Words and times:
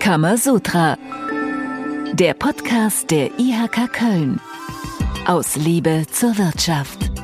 Kamasutra. 0.00 0.96
Der 2.14 2.32
Podcast 2.32 3.10
der 3.10 3.38
IHK 3.38 3.92
Köln. 3.92 4.40
Aus 5.26 5.56
Liebe 5.56 6.06
zur 6.10 6.36
Wirtschaft. 6.38 7.19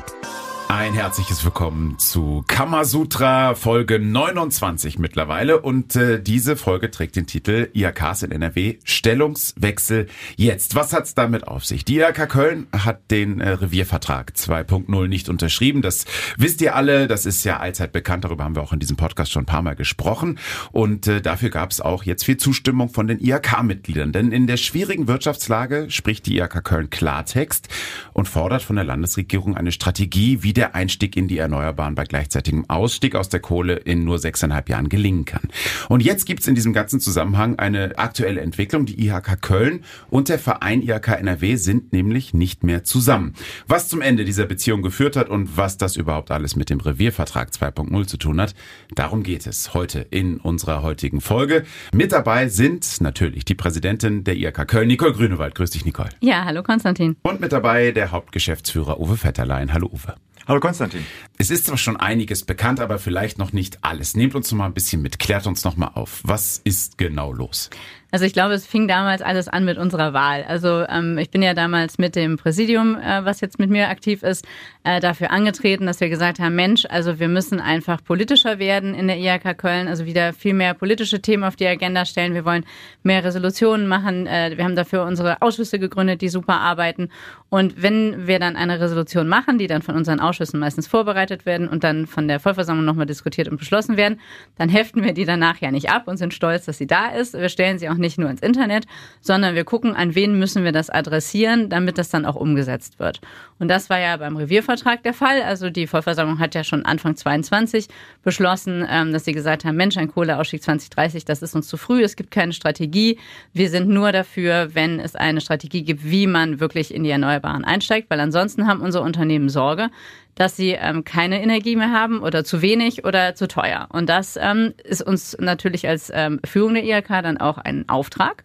Ein 0.69 0.95
herzliches 0.95 1.45
Willkommen 1.45 1.97
zu 1.97 2.43
Kamasutra 2.49 3.55
Folge 3.55 4.01
29 4.01 4.99
mittlerweile 4.99 5.61
und 5.61 5.95
äh, 5.95 6.21
diese 6.21 6.57
Folge 6.57 6.91
trägt 6.91 7.15
den 7.15 7.29
Titel 7.29 7.71
IHKs 7.72 8.25
in 8.25 8.33
NRW 8.33 8.79
Stellungswechsel 8.83 10.08
jetzt. 10.35 10.75
Was 10.75 10.93
hat's 10.93 11.15
damit 11.15 11.47
auf 11.47 11.65
sich? 11.65 11.85
Die 11.85 11.99
IHK 11.99 12.29
Köln 12.29 12.67
hat 12.76 13.13
den 13.13 13.40
äh, 13.40 13.51
Reviervertrag 13.51 14.33
2.0 14.37 15.07
nicht 15.07 15.29
unterschrieben. 15.29 15.83
Das 15.83 16.05
wisst 16.37 16.61
ihr 16.61 16.75
alle, 16.75 17.07
das 17.07 17.27
ist 17.27 17.45
ja 17.45 17.59
allzeit 17.59 17.93
bekannt, 17.93 18.25
darüber 18.25 18.43
haben 18.43 18.57
wir 18.57 18.62
auch 18.62 18.73
in 18.73 18.80
diesem 18.80 18.97
Podcast 18.97 19.30
schon 19.30 19.45
ein 19.45 19.47
paar 19.47 19.62
Mal 19.62 19.77
gesprochen 19.77 20.41
und 20.73 21.07
äh, 21.07 21.23
dafür 21.23 21.51
gab 21.51 21.71
es 21.71 21.80
auch 21.80 22.03
jetzt 22.03 22.25
viel 22.25 22.39
Zustimmung 22.39 22.89
von 22.89 23.07
den 23.07 23.21
IHK-Mitgliedern, 23.21 24.11
denn 24.11 24.33
in 24.33 24.48
der 24.48 24.57
schwierigen 24.57 25.07
Wirtschaftslage 25.07 25.87
spricht 25.91 26.27
die 26.27 26.39
IHK 26.39 26.65
Köln 26.65 26.91
Klartext 26.91 27.69
und 28.15 28.29
fordert 28.29 28.62
von 28.62 28.75
der 28.75 28.85
Landesregierung 28.85 29.57
eine 29.57 29.71
Strategie, 29.71 30.43
wie 30.43 30.55
der 30.56 30.74
Einstieg 30.74 31.16
in 31.16 31.28
die 31.28 31.38
Erneuerbaren 31.38 31.95
bei 31.95 32.05
gleichzeitigem 32.05 32.69
Ausstieg 32.69 33.15
aus 33.15 33.28
der 33.28 33.41
Kohle 33.41 33.74
in 33.74 34.05
nur 34.05 34.19
sechseinhalb 34.19 34.69
Jahren 34.69 34.88
gelingen 34.88 35.24
kann. 35.24 35.48
Und 35.88 36.02
jetzt 36.02 36.24
gibt's 36.24 36.48
in 36.48 36.55
diesem 36.55 36.73
ganzen 36.73 36.98
Zusammenhang 37.01 37.59
eine 37.59 37.98
aktuelle 37.98 38.41
Entwicklung. 38.41 38.87
Die 38.87 39.06
IHK 39.06 39.41
Köln 39.42 39.84
und 40.09 40.29
der 40.29 40.38
Verein 40.38 40.82
IHK 40.82 41.09
NRW 41.20 41.56
sind 41.56 41.92
nämlich 41.92 42.34
nicht 42.34 42.65
mehr 42.65 42.84
zusammen. 42.84 43.34
Was 43.69 43.88
zum 43.88 44.01
Ende 44.01 44.24
dieser 44.24 44.46
Beziehung 44.46 44.82
geführt 44.82 45.16
hat 45.16 45.29
und 45.29 45.56
was 45.56 45.77
das 45.77 45.96
überhaupt 45.96 46.30
alles 46.30 46.57
mit 46.57 46.70
dem 46.70 46.80
Reviervertrag 46.80 47.51
2.0 47.51 48.07
zu 48.07 48.16
tun 48.16 48.41
hat, 48.41 48.54
darum 48.95 49.23
geht 49.23 49.46
es 49.46 49.74
heute 49.74 50.01
in 50.10 50.38
unserer 50.38 50.82
heutigen 50.82 51.20
Folge. 51.20 51.65
Mit 51.93 52.12
dabei 52.12 52.48
sind 52.48 53.01
natürlich 53.01 53.45
die 53.45 53.54
Präsidentin 53.54 54.24
der 54.24 54.37
IHK 54.37 54.66
Köln, 54.66 54.88
Nicole 54.88 55.12
Grünewald. 55.12 55.54
Grüß 55.54 55.70
dich, 55.70 55.85
Nicole. 55.85 56.10
Ja, 56.20 56.45
hallo 56.45 56.63
Konstantin. 56.63 57.16
Und 57.23 57.41
mit 57.41 57.52
dabei 57.52 57.93
der 57.93 58.10
Hauptgeschäftsführer 58.10 58.98
Uwe 58.98 59.16
Vetterlein. 59.23 59.73
Hallo 59.73 59.88
Uwe. 59.93 60.15
Hallo 60.49 60.61
Konstantin. 60.61 61.05
Es 61.39 61.51
ist 61.51 61.66
zwar 61.66 61.77
schon 61.77 61.97
einiges 61.97 62.45
bekannt, 62.45 62.79
aber 62.79 63.01
vielleicht 63.01 63.37
noch 63.37 63.52
nicht 63.52 63.83
alles. 63.83 64.14
Nehmt 64.14 64.36
uns 64.36 64.53
noch 64.53 64.58
mal 64.58 64.66
ein 64.66 64.75
bisschen 64.75 65.03
mit, 65.03 65.19
klärt 65.19 65.44
uns 65.48 65.64
noch 65.64 65.77
mal 65.77 65.88
auf. 65.88 66.20
Was 66.22 66.61
ist 66.62 66.98
genau 66.98 67.33
los? 67.33 67.69
Also 68.12 68.24
ich 68.24 68.32
glaube, 68.32 68.54
es 68.54 68.66
fing 68.66 68.86
damals 68.86 69.20
alles 69.20 69.48
an 69.48 69.64
mit 69.64 69.78
unserer 69.78 70.12
Wahl. 70.12 70.44
Also 70.46 70.84
ähm, 70.88 71.18
ich 71.18 71.30
bin 71.30 71.42
ja 71.42 71.54
damals 71.54 71.98
mit 71.98 72.14
dem 72.14 72.36
Präsidium, 72.36 72.96
äh, 72.96 73.24
was 73.24 73.40
jetzt 73.40 73.58
mit 73.58 73.68
mir 73.68 73.88
aktiv 73.88 74.22
ist, 74.22 74.46
äh, 74.84 75.00
dafür 75.00 75.32
angetreten, 75.32 75.86
dass 75.86 76.00
wir 76.00 76.08
gesagt 76.08 76.38
haben, 76.38 76.54
Mensch, 76.54 76.86
also 76.88 77.18
wir 77.18 77.28
müssen 77.28 77.60
einfach 77.60 78.02
politischer 78.04 78.60
werden 78.60 78.94
in 78.94 79.08
der 79.08 79.18
IHK 79.18 79.58
Köln, 79.58 79.88
also 79.88 80.06
wieder 80.06 80.32
viel 80.32 80.54
mehr 80.54 80.74
politische 80.74 81.20
Themen 81.20 81.42
auf 81.42 81.56
die 81.56 81.66
Agenda 81.66 82.04
stellen. 82.04 82.34
Wir 82.34 82.44
wollen 82.44 82.64
mehr 83.02 83.24
Resolutionen 83.24 83.88
machen. 83.88 84.28
Äh, 84.28 84.52
wir 84.56 84.64
haben 84.64 84.76
dafür 84.76 85.04
unsere 85.04 85.42
Ausschüsse 85.42 85.80
gegründet, 85.80 86.20
die 86.20 86.28
super 86.28 86.60
arbeiten. 86.60 87.08
Und 87.48 87.82
wenn 87.82 88.26
wir 88.26 88.38
dann 88.38 88.56
eine 88.56 88.80
Resolution 88.80 89.28
machen, 89.28 89.58
die 89.58 89.66
dann 89.66 89.82
von 89.82 89.94
unseren 89.94 90.20
Ausschüssen 90.20 90.58
meistens 90.58 90.86
vorbereitet 90.86 91.46
werden 91.46 91.68
und 91.68 91.84
dann 91.84 92.06
von 92.06 92.28
der 92.28 92.41
Vollversammlung 92.41 92.84
nochmal 92.84 93.06
diskutiert 93.06 93.48
und 93.48 93.56
beschlossen 93.56 93.96
werden, 93.96 94.20
dann 94.56 94.68
heften 94.68 95.04
wir 95.04 95.12
die 95.12 95.24
danach 95.24 95.58
ja 95.60 95.70
nicht 95.70 95.91
ab 95.91 96.08
und 96.08 96.16
sind 96.16 96.34
stolz, 96.34 96.66
dass 96.66 96.78
sie 96.78 96.86
da 96.86 97.08
ist. 97.08 97.34
Wir 97.34 97.48
stellen 97.48 97.78
sie 97.78 97.88
auch 97.88 97.95
nicht 97.97 98.19
nur 98.19 98.30
ins 98.30 98.41
Internet, 98.41 98.86
sondern 99.20 99.55
wir 99.55 99.64
gucken, 99.64 99.94
an 99.94 100.14
wen 100.14 100.39
müssen 100.39 100.64
wir 100.64 100.72
das 100.72 100.91
adressieren, 100.91 101.69
damit 101.69 101.98
das 101.98 102.08
dann 102.08 102.25
auch 102.25 102.36
umgesetzt 102.36 102.98
wird. 102.98 103.20
Und 103.58 103.69
das 103.69 103.88
war 103.88 103.98
ja 103.98 104.16
beim 104.16 104.36
Reviervertrag 104.36 105.03
der 105.03 105.14
Fall. 105.14 105.42
Also 105.42 105.70
die 105.70 105.86
Vollversammlung 105.86 106.38
hat 106.38 106.55
ja 106.55 106.64
schon 106.64 106.84
Anfang 106.84 107.16
22 107.16 107.88
beschlossen, 108.22 108.86
ähm, 108.88 109.12
dass 109.12 109.25
sie 109.25 109.33
gesagt 109.33 109.64
haben, 109.64 109.77
Mensch, 109.77 109.97
ein 109.97 110.12
Kohleausstieg 110.12 110.62
2030, 110.62 111.25
das 111.25 111.42
ist 111.42 111.55
uns 111.55 111.69
zu 111.69 111.77
früh, 111.77 112.03
es 112.03 112.16
gibt 112.16 112.30
keine 112.30 112.53
Strategie. 112.53 113.19
Wir 113.53 113.70
sind 113.70 113.88
nur 113.88 114.12
dafür, 114.12 114.75
wenn 114.75 115.00
es 115.00 115.14
eine 115.14 115.41
Strategie 115.41 115.83
gibt, 115.83 116.05
wie 116.05 116.27
man 116.27 116.60
wirklich 116.60 116.92
in 116.92 117.05
die 117.05 117.10
Erneuerbaren 117.10 117.64
einsteigt, 117.64 118.10
weil 118.10 118.20
ansonsten 118.20 118.66
haben 118.66 118.81
unsere 118.81 119.05
Unternehmen 119.05 119.49
Sorge, 119.49 119.91
dass 120.36 120.54
sie 120.54 120.72
ähm, 120.72 121.02
keine 121.02 121.42
Energie 121.42 121.74
mehr 121.74 121.91
haben 121.91 122.20
oder 122.20 122.44
zu 122.44 122.62
wenig 122.62 123.04
oder 123.04 123.34
zu 123.34 123.48
teuer. 123.48 123.88
Und 123.91 124.08
das 124.08 124.38
ähm, 124.41 124.74
ist 124.84 125.02
uns 125.02 125.36
natürlich 125.41 125.88
als 125.88 126.12
ähm, 126.14 126.41
Führung 126.44 126.74
der 126.74 126.84
IHK 126.84 127.08
dann 127.22 127.38
auch 127.38 127.58
ein 127.58 127.88
Auftrag. 127.88 128.44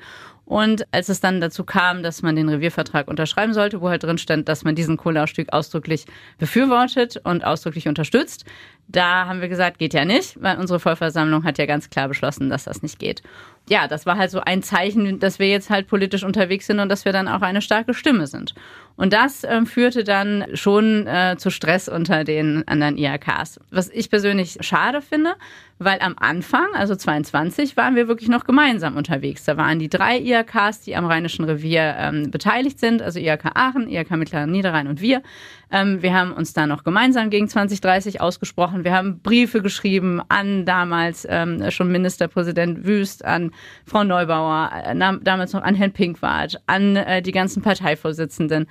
Und 0.51 0.85
als 0.91 1.07
es 1.07 1.21
dann 1.21 1.39
dazu 1.39 1.63
kam, 1.63 2.03
dass 2.03 2.23
man 2.23 2.35
den 2.35 2.49
Reviervertrag 2.49 3.07
unterschreiben 3.07 3.53
sollte, 3.53 3.79
wo 3.79 3.87
halt 3.87 4.03
drin 4.03 4.17
stand, 4.17 4.49
dass 4.49 4.65
man 4.65 4.75
diesen 4.75 4.97
Kohleausstieg 4.97 5.53
ausdrücklich 5.53 6.07
befürwortet 6.39 7.21
und 7.23 7.45
ausdrücklich 7.45 7.87
unterstützt, 7.87 8.43
da 8.89 9.27
haben 9.27 9.39
wir 9.39 9.47
gesagt, 9.47 9.77
geht 9.77 9.93
ja 9.93 10.03
nicht, 10.03 10.41
weil 10.41 10.57
unsere 10.57 10.81
Vollversammlung 10.81 11.45
hat 11.45 11.57
ja 11.57 11.65
ganz 11.65 11.89
klar 11.89 12.09
beschlossen, 12.09 12.49
dass 12.49 12.65
das 12.65 12.83
nicht 12.83 12.99
geht. 12.99 13.23
Ja, 13.69 13.87
das 13.87 14.05
war 14.05 14.17
halt 14.17 14.31
so 14.31 14.41
ein 14.41 14.61
Zeichen, 14.61 15.19
dass 15.19 15.39
wir 15.39 15.47
jetzt 15.47 15.69
halt 15.69 15.87
politisch 15.87 16.23
unterwegs 16.23 16.67
sind 16.67 16.81
und 16.81 16.89
dass 16.89 17.05
wir 17.05 17.13
dann 17.13 17.29
auch 17.29 17.41
eine 17.41 17.61
starke 17.61 17.93
Stimme 17.93 18.27
sind. 18.27 18.53
Und 18.97 19.13
das 19.13 19.45
äh, 19.45 19.65
führte 19.65 20.03
dann 20.03 20.45
schon 20.53 21.07
äh, 21.07 21.37
zu 21.37 21.49
Stress 21.49 21.87
unter 21.87 22.25
den 22.25 22.67
anderen 22.67 22.97
IHKs. 22.97 23.61
Was 23.69 23.87
ich 23.87 24.09
persönlich 24.09 24.57
schade 24.59 25.01
finde, 25.01 25.35
weil 25.83 25.99
am 25.99 26.13
Anfang, 26.19 26.67
also 26.75 26.95
22, 26.95 27.75
waren 27.75 27.95
wir 27.95 28.07
wirklich 28.07 28.29
noch 28.29 28.43
gemeinsam 28.43 28.97
unterwegs. 28.97 29.45
Da 29.45 29.57
waren 29.57 29.79
die 29.79 29.89
drei 29.89 30.19
IHKs, 30.19 30.81
die 30.81 30.95
am 30.95 31.05
Rheinischen 31.05 31.43
Revier 31.43 31.95
ähm, 31.97 32.29
beteiligt 32.29 32.79
sind, 32.79 33.01
also 33.01 33.19
IHK 33.19 33.51
Aachen, 33.55 33.89
IHK 33.89 34.11
Mittlerer 34.11 34.45
Niederrhein 34.45 34.87
und 34.87 35.01
wir. 35.01 35.23
Ähm, 35.71 36.03
wir 36.03 36.13
haben 36.13 36.33
uns 36.33 36.53
da 36.53 36.67
noch 36.67 36.83
gemeinsam 36.83 37.31
gegen 37.31 37.47
2030 37.47 38.21
ausgesprochen. 38.21 38.83
Wir 38.83 38.93
haben 38.93 39.21
Briefe 39.21 39.63
geschrieben 39.63 40.21
an 40.29 40.65
damals 40.65 41.25
ähm, 41.27 41.71
schon 41.71 41.91
Ministerpräsident 41.91 42.85
Wüst, 42.85 43.25
an 43.25 43.49
Frau 43.83 44.03
Neubauer, 44.03 44.69
äh, 44.85 44.95
damals 44.95 45.53
noch 45.53 45.63
an 45.63 45.73
Herrn 45.73 45.93
Pinkwart, 45.93 46.61
an 46.67 46.95
äh, 46.95 47.23
die 47.23 47.31
ganzen 47.31 47.63
Parteivorsitzenden. 47.63 48.67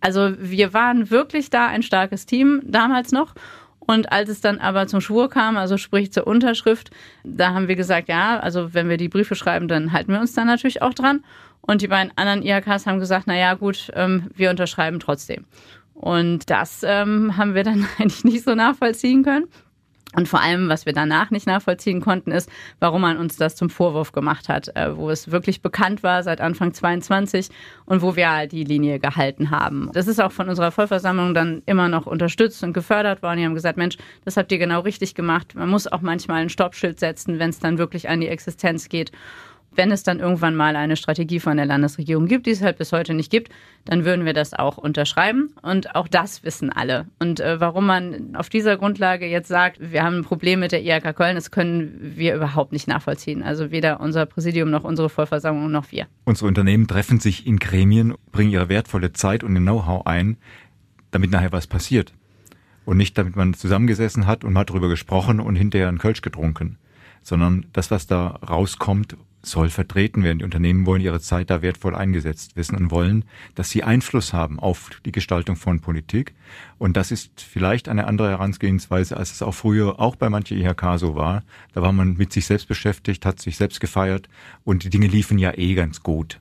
Also 0.00 0.32
wir 0.38 0.72
waren 0.72 1.10
wirklich 1.10 1.50
da 1.50 1.66
ein 1.66 1.82
starkes 1.82 2.24
Team 2.24 2.62
damals 2.64 3.12
noch. 3.12 3.34
Und 3.90 4.12
als 4.12 4.28
es 4.28 4.42
dann 4.42 4.58
aber 4.58 4.86
zum 4.86 5.00
Schwur 5.00 5.30
kam, 5.30 5.56
also 5.56 5.78
sprich 5.78 6.12
zur 6.12 6.26
Unterschrift, 6.26 6.90
da 7.24 7.54
haben 7.54 7.68
wir 7.68 7.74
gesagt, 7.74 8.10
ja, 8.10 8.38
also 8.38 8.74
wenn 8.74 8.90
wir 8.90 8.98
die 8.98 9.08
Briefe 9.08 9.34
schreiben, 9.34 9.66
dann 9.66 9.92
halten 9.94 10.12
wir 10.12 10.20
uns 10.20 10.34
da 10.34 10.44
natürlich 10.44 10.82
auch 10.82 10.92
dran. 10.92 11.24
Und 11.62 11.80
die 11.80 11.88
beiden 11.88 12.12
anderen 12.14 12.42
IHKs 12.42 12.86
haben 12.86 13.00
gesagt, 13.00 13.24
na 13.26 13.34
ja, 13.34 13.54
gut, 13.54 13.90
ähm, 13.94 14.28
wir 14.34 14.50
unterschreiben 14.50 15.00
trotzdem. 15.00 15.46
Und 15.94 16.50
das 16.50 16.82
ähm, 16.84 17.38
haben 17.38 17.54
wir 17.54 17.64
dann 17.64 17.88
eigentlich 17.98 18.24
nicht 18.24 18.44
so 18.44 18.54
nachvollziehen 18.54 19.22
können. 19.22 19.46
Und 20.14 20.26
vor 20.26 20.40
allem, 20.40 20.68
was 20.68 20.86
wir 20.86 20.92
danach 20.92 21.30
nicht 21.30 21.46
nachvollziehen 21.46 22.00
konnten, 22.00 22.32
ist, 22.32 22.50
warum 22.80 23.02
man 23.02 23.18
uns 23.18 23.36
das 23.36 23.56
zum 23.56 23.68
Vorwurf 23.68 24.12
gemacht 24.12 24.48
hat, 24.48 24.74
äh, 24.74 24.96
wo 24.96 25.10
es 25.10 25.30
wirklich 25.30 25.60
bekannt 25.60 26.02
war 26.02 26.22
seit 26.22 26.40
Anfang 26.40 26.72
22 26.72 27.48
und 27.84 28.00
wo 28.00 28.16
wir 28.16 28.46
die 28.46 28.64
Linie 28.64 28.98
gehalten 28.98 29.50
haben. 29.50 29.90
Das 29.92 30.06
ist 30.06 30.20
auch 30.20 30.32
von 30.32 30.48
unserer 30.48 30.70
Vollversammlung 30.70 31.34
dann 31.34 31.62
immer 31.66 31.88
noch 31.88 32.06
unterstützt 32.06 32.62
und 32.64 32.72
gefördert 32.72 33.22
worden. 33.22 33.38
Die 33.38 33.44
haben 33.44 33.54
gesagt, 33.54 33.76
Mensch, 33.76 33.98
das 34.24 34.36
habt 34.36 34.50
ihr 34.50 34.58
genau 34.58 34.80
richtig 34.80 35.14
gemacht. 35.14 35.54
Man 35.54 35.68
muss 35.68 35.86
auch 35.86 36.00
manchmal 36.00 36.42
ein 36.42 36.48
Stoppschild 36.48 36.98
setzen, 36.98 37.38
wenn 37.38 37.50
es 37.50 37.58
dann 37.58 37.76
wirklich 37.78 38.08
an 38.08 38.20
die 38.20 38.28
Existenz 38.28 38.88
geht 38.88 39.12
wenn 39.74 39.90
es 39.90 40.02
dann 40.02 40.20
irgendwann 40.20 40.56
mal 40.56 40.76
eine 40.76 40.96
Strategie 40.96 41.40
von 41.40 41.56
der 41.56 41.66
Landesregierung 41.66 42.26
gibt, 42.26 42.46
die 42.46 42.50
es 42.50 42.62
halt 42.62 42.78
bis 42.78 42.92
heute 42.92 43.14
nicht 43.14 43.30
gibt, 43.30 43.52
dann 43.84 44.04
würden 44.04 44.24
wir 44.24 44.32
das 44.32 44.54
auch 44.54 44.76
unterschreiben. 44.76 45.54
Und 45.62 45.94
auch 45.94 46.08
das 46.08 46.42
wissen 46.42 46.70
alle. 46.70 47.06
Und 47.18 47.40
äh, 47.40 47.60
warum 47.60 47.86
man 47.86 48.34
auf 48.34 48.48
dieser 48.48 48.76
Grundlage 48.76 49.26
jetzt 49.26 49.48
sagt, 49.48 49.78
wir 49.80 50.02
haben 50.02 50.18
ein 50.18 50.24
Problem 50.24 50.60
mit 50.60 50.72
der 50.72 50.82
IHK 50.82 51.14
Köln, 51.14 51.36
das 51.36 51.50
können 51.50 52.12
wir 52.16 52.34
überhaupt 52.34 52.72
nicht 52.72 52.88
nachvollziehen. 52.88 53.42
Also 53.42 53.70
weder 53.70 54.00
unser 54.00 54.26
Präsidium 54.26 54.70
noch 54.70 54.84
unsere 54.84 55.08
Vollversammlung 55.08 55.70
noch 55.70 55.92
wir. 55.92 56.06
Unsere 56.24 56.48
Unternehmen 56.48 56.88
treffen 56.88 57.20
sich 57.20 57.46
in 57.46 57.58
Gremien, 57.58 58.14
bringen 58.32 58.50
ihre 58.50 58.68
wertvolle 58.68 59.12
Zeit 59.12 59.44
und 59.44 59.54
ihr 59.54 59.60
Know-how 59.60 60.06
ein, 60.06 60.38
damit 61.10 61.30
nachher 61.30 61.52
was 61.52 61.66
passiert. 61.66 62.12
Und 62.84 62.96
nicht, 62.96 63.18
damit 63.18 63.36
man 63.36 63.54
zusammengesessen 63.54 64.26
hat 64.26 64.44
und 64.44 64.54
mal 64.54 64.64
drüber 64.64 64.88
gesprochen 64.88 65.40
und 65.40 65.56
hinterher 65.56 65.88
einen 65.88 65.98
Kölsch 65.98 66.22
getrunken 66.22 66.78
sondern 67.28 67.66
das, 67.72 67.90
was 67.90 68.06
da 68.06 68.28
rauskommt, 68.28 69.16
soll 69.42 69.70
vertreten 69.70 70.22
werden. 70.22 70.38
Die 70.38 70.44
Unternehmen 70.44 70.86
wollen 70.86 71.00
ihre 71.00 71.20
Zeit 71.20 71.50
da 71.50 71.62
wertvoll 71.62 71.94
eingesetzt 71.94 72.56
wissen 72.56 72.76
und 72.76 72.90
wollen, 72.90 73.24
dass 73.54 73.70
sie 73.70 73.82
Einfluss 73.82 74.32
haben 74.32 74.58
auf 74.58 74.90
die 75.04 75.12
Gestaltung 75.12 75.56
von 75.56 75.80
Politik. 75.80 76.34
Und 76.78 76.96
das 76.96 77.10
ist 77.10 77.40
vielleicht 77.40 77.88
eine 77.88 78.06
andere 78.06 78.30
Herangehensweise, 78.30 79.16
als 79.16 79.32
es 79.32 79.42
auch 79.42 79.54
früher 79.54 80.00
auch 80.00 80.16
bei 80.16 80.28
manchen 80.28 80.58
IHK 80.58 80.98
so 80.98 81.14
war. 81.14 81.42
Da 81.72 81.82
war 81.82 81.92
man 81.92 82.16
mit 82.16 82.32
sich 82.32 82.46
selbst 82.46 82.68
beschäftigt, 82.68 83.24
hat 83.24 83.40
sich 83.40 83.56
selbst 83.56 83.80
gefeiert 83.80 84.28
und 84.64 84.84
die 84.84 84.90
Dinge 84.90 85.06
liefen 85.06 85.38
ja 85.38 85.56
eh 85.56 85.74
ganz 85.74 86.02
gut. 86.02 86.40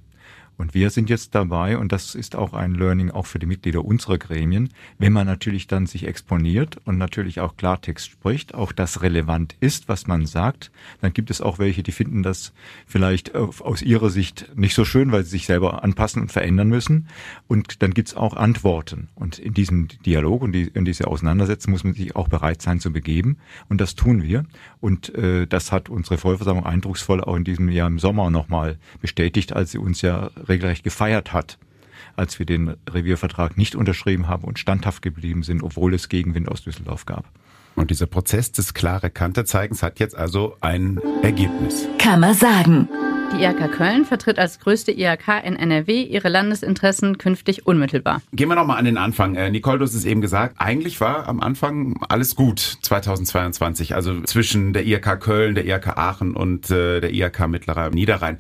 Und 0.58 0.74
wir 0.74 0.90
sind 0.90 1.10
jetzt 1.10 1.36
dabei, 1.36 1.78
und 1.78 1.92
das 1.92 2.16
ist 2.16 2.36
auch 2.36 2.54
ein 2.54 2.74
Learning 2.74 3.12
auch 3.12 3.28
für 3.28 3.38
die 3.38 3.46
Mitglieder 3.46 3.86
unserer 3.86 4.18
Gremien, 4.18 4.70
wenn 4.98 5.14
man 5.14 5.28
natürlich 5.28 5.68
dann 5.68 5.86
sich 5.86 6.08
exponiert 6.08 6.78
und 6.86 6.98
natürlich 6.98 7.40
auch 7.40 7.58
Klartext 7.58 8.10
spricht, 8.10 8.56
auch 8.56 8.72
das 8.72 9.02
relevant 9.04 9.56
ist, 9.60 9.88
was 9.88 10.08
man 10.08 10.26
sagt, 10.26 10.72
dann 11.02 11.14
gibt 11.14 11.30
es 11.30 11.42
auch 11.42 11.60
welche, 11.60 11.84
die 11.84 11.92
finden 11.92 12.24
das 12.24 12.54
vielleicht 12.88 13.36
aus 13.36 13.82
ihrer 13.82 14.10
Sicht 14.10 14.52
nicht 14.56 14.74
so 14.74 14.84
schön, 14.84 15.12
weil 15.12 15.24
sie 15.24 15.32
sich 15.32 15.46
selber 15.46 15.84
anpassen 15.84 16.22
und 16.24 16.32
verändern 16.32 16.70
müssen. 16.70 17.08
Und 17.48 17.82
dann 17.84 17.94
gibt 17.94 18.10
es 18.10 18.16
auch 18.16 18.36
Antworten. 18.36 19.10
Und 19.16 19.40
in 19.40 19.54
diesem 19.54 19.88
Dialog 20.06 20.42
und 20.42 20.56
in 20.56 20.86
diese 20.86 21.08
Auseinandersetzung 21.08 21.72
muss 21.72 21.84
man 21.84 21.94
sich 21.94 22.16
auch 22.16 22.30
bereit 22.30 22.62
sein 22.62 22.80
zu 22.80 22.92
begeben. 22.92 23.38
Und 23.70 23.80
das 23.80 23.96
tun 23.96 24.24
wir. 24.24 24.46
Und 24.80 25.14
äh, 25.16 25.46
das 25.46 25.72
hat 25.72 25.90
unsere 25.90 26.18
Vollversammlung 26.18 26.66
eindrucksvoll 26.66 27.22
auch 27.22 27.36
in 27.36 27.44
diesem 27.44 27.70
Jahr 27.70 27.88
im 27.88 28.00
Sommer 28.00 28.30
nochmal 28.30 28.78
bestätigt, 29.02 29.54
als 29.54 29.72
sie 29.72 29.78
uns 29.78 30.02
ja 30.02 30.32
regelrecht 30.50 30.84
gefeiert 30.84 31.34
hat, 31.34 31.58
als 32.16 32.40
wir 32.40 32.46
den 32.46 32.76
Reviervertrag 32.90 33.58
nicht 33.58 33.76
unterschrieben 33.76 34.28
haben 34.28 34.44
und 34.44 34.60
standhaft 34.60 35.02
geblieben 35.02 35.44
sind, 35.44 35.64
obwohl 35.64 35.94
es 35.94 36.10
Gegenwind 36.10 36.50
aus 36.50 36.64
Düsseldorf 36.64 37.06
gab. 37.06 37.26
Und 37.76 37.92
dieser 37.92 38.08
Prozess 38.08 38.52
des 38.52 38.74
klare 38.74 39.12
Kante 39.12 39.46
zeigens 39.46 39.84
hat 39.84 40.00
jetzt 40.00 40.18
also 40.18 40.58
ein 40.62 41.00
Ergebnis. 41.22 41.88
Kann 42.00 42.20
man 42.20 42.34
sagen. 42.34 42.90
Die 43.34 43.44
IHK 43.44 43.72
Köln 43.74 44.06
vertritt 44.06 44.40
als 44.40 44.60
größte 44.60 44.92
IHK 44.92 45.44
in 45.44 45.58
NRW 45.58 46.02
ihre 46.02 46.30
Landesinteressen 46.30 47.18
künftig 47.18 47.68
unmittelbar. 47.68 48.22
Gehen 48.32 48.48
wir 48.48 48.56
nochmal 48.56 48.78
an 48.78 48.86
den 48.86 48.98
Anfang. 48.98 49.36
Äh, 49.36 49.52
Nicole, 49.52 49.80
du 49.80 49.84
hast 49.84 49.94
es 49.94 50.06
eben 50.06 50.22
gesagt, 50.22 50.56
eigentlich 50.60 51.02
war 51.02 51.28
am 51.28 51.42
Anfang 51.42 52.00
alles 52.08 52.36
gut 52.36 52.60
2022, 52.60 53.94
also 53.94 54.22
zwischen 54.22 54.72
der 54.72 54.86
IHK 54.86 55.20
Köln, 55.20 55.56
der 55.56 55.66
IHK 55.66 55.98
Aachen 55.98 56.36
und 56.36 56.72
äh, 56.72 57.02
der 57.02 57.12
IHK 57.14 57.48
Mittlerer 57.50 57.90
Niederrhein. 57.90 58.38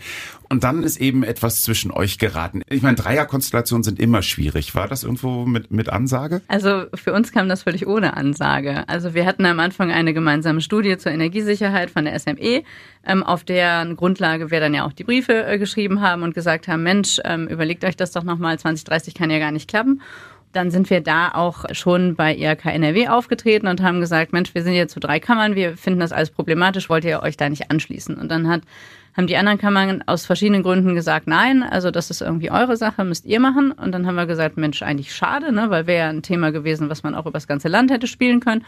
Und 0.50 0.64
dann 0.64 0.84
ist 0.84 0.98
eben 0.98 1.24
etwas 1.24 1.64
zwischen 1.64 1.92
euch 1.92 2.20
geraten. 2.20 2.62
Ich 2.70 2.82
meine, 2.82 2.96
Dreierkonstellationen 2.96 3.84
sind 3.84 4.00
immer 4.00 4.22
schwierig. 4.22 4.76
War 4.76 4.88
das 4.88 5.04
irgendwo 5.04 5.46
mit, 5.46 5.72
mit 5.72 5.90
Ansage? 5.90 6.42
Also 6.48 6.86
für 6.94 7.14
uns 7.14 7.32
kam 7.32 7.50
das 7.50 7.64
völlig 7.64 7.88
ohne 7.88 8.16
Ansage. 8.16 8.88
Also 8.88 9.14
wir 9.14 9.26
hatten 9.26 9.46
am 9.46 9.60
Anfang 9.60 9.92
eine 9.92 10.14
gemeinsame 10.14 10.62
Studie 10.62 10.98
zur 10.98 11.12
Energiesicherheit 11.12 11.92
von 11.92 12.06
der 12.06 12.18
SME, 12.18 12.64
ähm, 13.06 13.24
auf 13.24 13.44
deren 13.44 13.96
Grundlage 13.96 14.52
wir 14.52 14.60
dann 14.60 14.74
ja 14.74 14.86
auch 14.86 14.94
die 14.94 15.04
Briefe 15.04 15.46
äh, 15.46 15.58
geschrieben 15.58 16.02
haben 16.02 16.24
und 16.24 16.34
gesagt 16.34 16.68
haben, 16.68 16.84
Mensch, 16.84 17.20
ähm, 17.26 17.48
überlegt 17.48 17.84
euch 17.84 17.98
das 17.98 18.12
doch 18.12 18.24
nochmal, 18.24 18.58
2030 18.58 19.14
kann 19.14 19.30
ja 19.30 19.40
gar 19.40 19.52
nicht 19.52 19.70
klappen 19.70 20.02
dann 20.54 20.72
sind 20.72 20.90
wir 20.90 21.02
da 21.02 21.32
auch 21.34 21.66
schon 21.72 22.16
bei 22.16 22.36
IRK 22.36 22.66
NRW 22.66 23.10
aufgetreten 23.10 23.68
und 23.68 23.82
haben 23.82 24.00
gesagt, 24.00 24.34
Mensch, 24.34 24.56
wir 24.56 24.64
sind 24.64 24.74
jetzt 24.74 24.94
zu 24.94 25.00
drei 25.00 25.20
Kammern, 25.20 25.56
wir 25.56 25.78
finden 25.78 26.00
das 26.00 26.12
alles 26.12 26.32
problematisch, 26.32 26.90
wollt 26.90 27.06
ihr 27.06 27.22
euch 27.22 27.38
da 27.38 27.48
nicht 27.50 27.70
anschließen? 27.70 28.16
Und 28.18 28.30
dann 28.30 28.48
hat 28.48 28.64
haben 29.18 29.28
die 29.28 29.36
anderen 29.36 29.58
Kammern 29.58 30.04
aus 30.06 30.28
verschiedenen 30.28 30.62
Gründen 30.62 30.94
gesagt, 30.94 31.28
nein, 31.28 31.64
also 31.64 31.90
das 31.90 32.12
ist 32.12 32.22
irgendwie 32.22 32.52
eure 32.52 32.78
Sache, 32.78 33.04
müsst 33.04 33.26
ihr 33.26 33.40
machen. 33.40 33.72
Und 33.72 33.92
dann 33.92 34.06
haben 34.06 34.16
wir 34.16 34.28
gesagt, 34.28 34.58
Mensch, 34.58 34.84
eigentlich 34.84 35.14
schade, 35.14 35.52
ne, 35.52 35.72
weil 35.72 35.88
wäre 35.88 36.06
ja 36.06 36.10
ein 36.10 36.22
Thema 36.22 36.52
gewesen, 36.52 36.90
was 36.90 37.02
man 37.02 37.16
auch 37.16 37.26
über 37.26 37.32
das 37.32 37.48
ganze 37.48 37.68
Land 37.68 37.92
hätte 37.92 38.06
spielen 38.06 38.40
können. 38.40 38.64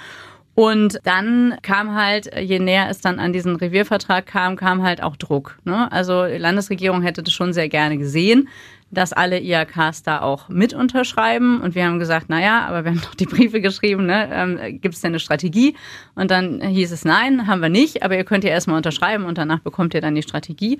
Und 0.55 0.99
dann 1.03 1.55
kam 1.61 1.95
halt, 1.95 2.35
je 2.37 2.59
näher 2.59 2.89
es 2.89 2.99
dann 2.99 3.19
an 3.19 3.31
diesen 3.31 3.55
Reviervertrag 3.55 4.25
kam, 4.25 4.55
kam 4.55 4.83
halt 4.83 5.01
auch 5.01 5.15
Druck. 5.15 5.57
Ne? 5.63 5.89
Also 5.91 6.25
die 6.25 6.37
Landesregierung 6.37 7.01
hätte 7.03 7.23
das 7.23 7.33
schon 7.33 7.53
sehr 7.53 7.69
gerne 7.69 7.97
gesehen 7.97 8.49
dass 8.91 9.13
alle 9.13 9.39
IAKs 9.39 10.03
da 10.03 10.21
auch 10.21 10.49
mit 10.49 10.73
unterschreiben. 10.73 11.61
Und 11.61 11.75
wir 11.75 11.85
haben 11.85 11.99
gesagt, 11.99 12.29
naja, 12.29 12.65
aber 12.67 12.83
wir 12.83 12.91
haben 12.91 13.01
doch 13.01 13.15
die 13.15 13.25
Briefe 13.25 13.61
geschrieben, 13.61 14.05
ne? 14.05 14.29
ähm, 14.31 14.81
gibt 14.81 14.95
es 14.95 15.01
denn 15.01 15.11
eine 15.11 15.19
Strategie? 15.19 15.75
Und 16.15 16.31
dann 16.31 16.61
hieß 16.61 16.91
es, 16.91 17.05
nein, 17.05 17.47
haben 17.47 17.61
wir 17.61 17.69
nicht, 17.69 18.03
aber 18.03 18.17
ihr 18.17 18.23
könnt 18.23 18.43
ja 18.43 18.49
erstmal 18.49 18.77
unterschreiben 18.77 19.25
und 19.25 19.37
danach 19.37 19.59
bekommt 19.59 19.93
ihr 19.93 20.01
dann 20.01 20.15
die 20.15 20.23
Strategie. 20.23 20.79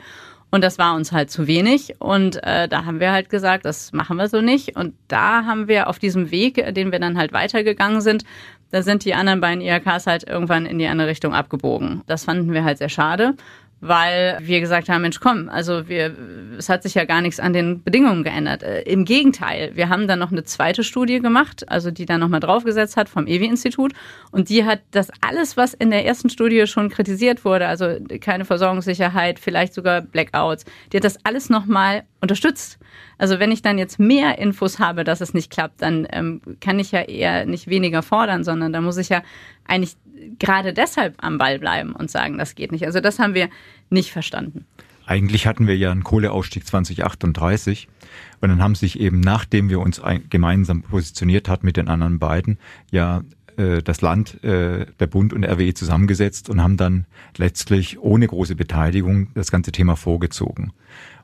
Und 0.51 0.63
das 0.63 0.79
war 0.79 0.95
uns 0.95 1.11
halt 1.11 1.29
zu 1.29 1.45
wenig. 1.45 1.95
Und 2.00 2.44
äh, 2.44 2.67
da 2.67 2.85
haben 2.85 3.00
wir 3.00 3.11
halt 3.11 3.29
gesagt, 3.29 3.65
das 3.65 3.94
machen 3.94 4.17
wir 4.17 4.27
so 4.27 4.41
nicht. 4.41 4.75
Und 4.75 4.95
da 5.07 5.45
haben 5.45 5.67
wir 5.67 5.88
auf 5.88 6.00
diesem 6.00 6.31
Weg, 6.31 6.73
den 6.73 6.91
wir 6.91 7.00
dann 7.00 7.17
halt 7.19 7.33
weitergegangen 7.33 8.01
sind, 8.01 8.23
da 8.71 8.83
sind 8.83 9.06
die 9.06 9.13
anderen 9.15 9.41
beiden 9.41 9.61
IAKs 9.61 10.07
halt 10.07 10.27
irgendwann 10.27 10.65
in 10.65 10.77
die 10.79 10.88
andere 10.88 11.07
Richtung 11.07 11.33
abgebogen. 11.33 12.01
Das 12.07 12.25
fanden 12.25 12.53
wir 12.53 12.63
halt 12.63 12.77
sehr 12.77 12.89
schade 12.89 13.35
weil 13.81 14.38
wir 14.42 14.60
gesagt 14.60 14.90
haben, 14.90 15.02
Mensch, 15.02 15.20
komm, 15.20 15.50
also 15.50 15.88
wir, 15.88 16.14
es 16.58 16.68
hat 16.70 16.84
sich 16.84 16.96
ja 16.96 17.06
gar 17.06 17.22
nichts 17.22 17.40
an 17.40 17.54
den 17.54 17.81
Bedingungen 17.84 18.24
geändert. 18.24 18.64
Äh, 18.64 18.81
Im 18.81 19.06
Gegenteil, 19.06 19.72
wir 19.76 19.90
haben 19.90 20.08
dann 20.08 20.20
noch 20.20 20.31
eine 20.31 20.44
zweite 20.44 20.84
Studie 20.84 21.20
gemacht, 21.20 21.70
also 21.70 21.90
die 21.92 22.06
dann 22.06 22.20
nochmal 22.20 22.42
draufgesetzt 22.42 22.98
hat 22.98 23.08
vom 23.08 23.28
EWI-Institut 23.28 23.94
und 24.31 24.50
die 24.50 24.66
hat 24.66 24.81
das 24.92 25.10
alles, 25.22 25.56
was 25.56 25.74
in 25.74 25.92
der 25.92 26.06
ersten 26.06 26.30
Studie 26.30 26.68
schon 26.68 26.90
kritisiert 26.90 27.46
wurde, 27.46 27.68
also 27.68 27.98
keine 28.20 28.46
Versorgungssicherheit, 28.46 29.40
vielleicht 29.40 29.74
sogar 29.74 30.02
Blackouts, 30.02 30.66
die 30.92 30.98
hat 30.98 31.04
das 31.04 31.24
alles 31.24 31.50
nochmal 31.50 32.04
unterstützt. 32.22 32.80
Also 33.18 33.40
wenn 33.40 33.52
ich 33.52 33.62
dann 33.62 33.78
jetzt 33.78 34.00
mehr 34.00 34.40
Infos 34.40 34.80
habe, 34.80 35.04
dass 35.04 35.22
es 35.22 35.34
nicht 35.34 35.52
klappt, 35.52 35.81
dann 35.81 36.08
ähm, 36.12 36.42
kann 36.60 36.80
ich 36.80 36.92
ja 36.92 37.02
eher 37.02 37.46
nicht 37.46 37.68
weniger 37.68 38.02
fordern, 38.02 38.44
sondern 38.44 38.74
da 38.74 38.81
muss 38.81 38.98
ich 38.98 39.10
ja 39.10 39.24
eigentlich 39.66 39.96
gerade 40.38 40.74
deshalb 40.74 41.16
am 41.18 41.38
Ball 41.38 41.60
bleiben 41.60 41.94
und 41.94 42.10
sagen, 42.10 42.38
das 42.38 42.56
geht 42.56 42.71
nicht. 42.71 42.86
Also 42.86 43.00
das 43.00 43.19
haben 43.19 43.33
wir 43.33 43.50
nicht 43.89 44.12
verstanden. 44.12 44.66
Eigentlich 45.06 45.48
hatten 45.48 45.66
wir 45.66 45.75
ja 45.75 45.92
einen 45.92 46.04
Kohleausstieg 46.04 46.68
2038 46.68 47.88
und 48.42 48.50
dann 48.50 48.62
haben 48.62 48.75
sich 48.75 49.00
eben, 49.00 49.19
nachdem 49.19 49.69
wir 49.69 49.80
uns 49.80 50.01
gemeinsam 50.30 50.83
positioniert 50.83 51.50
hatten 51.50 51.66
mit 51.66 51.77
den 51.77 51.88
anderen 51.88 52.19
beiden, 52.19 52.60
ja 52.92 53.24
äh, 53.57 53.81
das 53.81 54.01
Land, 54.01 54.44
äh, 54.44 54.86
der 55.00 55.07
Bund 55.07 55.33
und 55.33 55.44
RWE 55.44 55.74
zusammengesetzt 55.74 56.50
und 56.50 56.62
haben 56.62 56.77
dann 56.77 57.06
letztlich 57.38 58.00
ohne 58.00 58.27
große 58.27 58.56
Beteiligung 58.56 59.27
das 59.33 59.51
ganze 59.51 59.71
Thema 59.71 59.95
vorgezogen. 59.95 60.74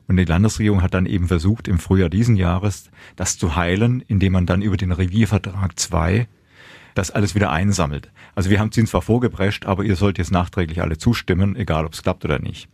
Und 0.08 0.16
die 0.18 0.24
Landesregierung 0.24 0.82
hat 0.82 0.94
dann 0.94 1.06
eben 1.06 1.26
versucht, 1.28 1.66
im 1.66 1.78
Frühjahr 1.78 2.10
diesen 2.10 2.36
Jahres 2.36 2.90
das 3.16 3.38
zu 3.38 3.56
heilen, 3.56 4.02
indem 4.06 4.34
man 4.34 4.46
dann 4.46 4.62
über 4.62 4.76
den 4.76 4.92
Reviervertrag 4.92 5.78
2 5.78 6.28
das 6.96 7.10
alles 7.10 7.34
wieder 7.34 7.50
einsammelt. 7.50 8.10
Also 8.34 8.48
wir 8.48 8.58
haben 8.58 8.70
es 8.70 8.76
Ihnen 8.76 8.86
zwar 8.86 9.02
vorgeprescht, 9.02 9.66
aber 9.66 9.84
ihr 9.84 9.96
sollt 9.96 10.18
jetzt 10.18 10.32
nachträglich 10.32 10.80
alle 10.80 10.96
zustimmen, 10.96 11.54
egal 11.54 11.84
ob 11.84 11.92
es 11.92 12.02
klappt 12.02 12.24
oder 12.24 12.38
nicht. 12.38 12.68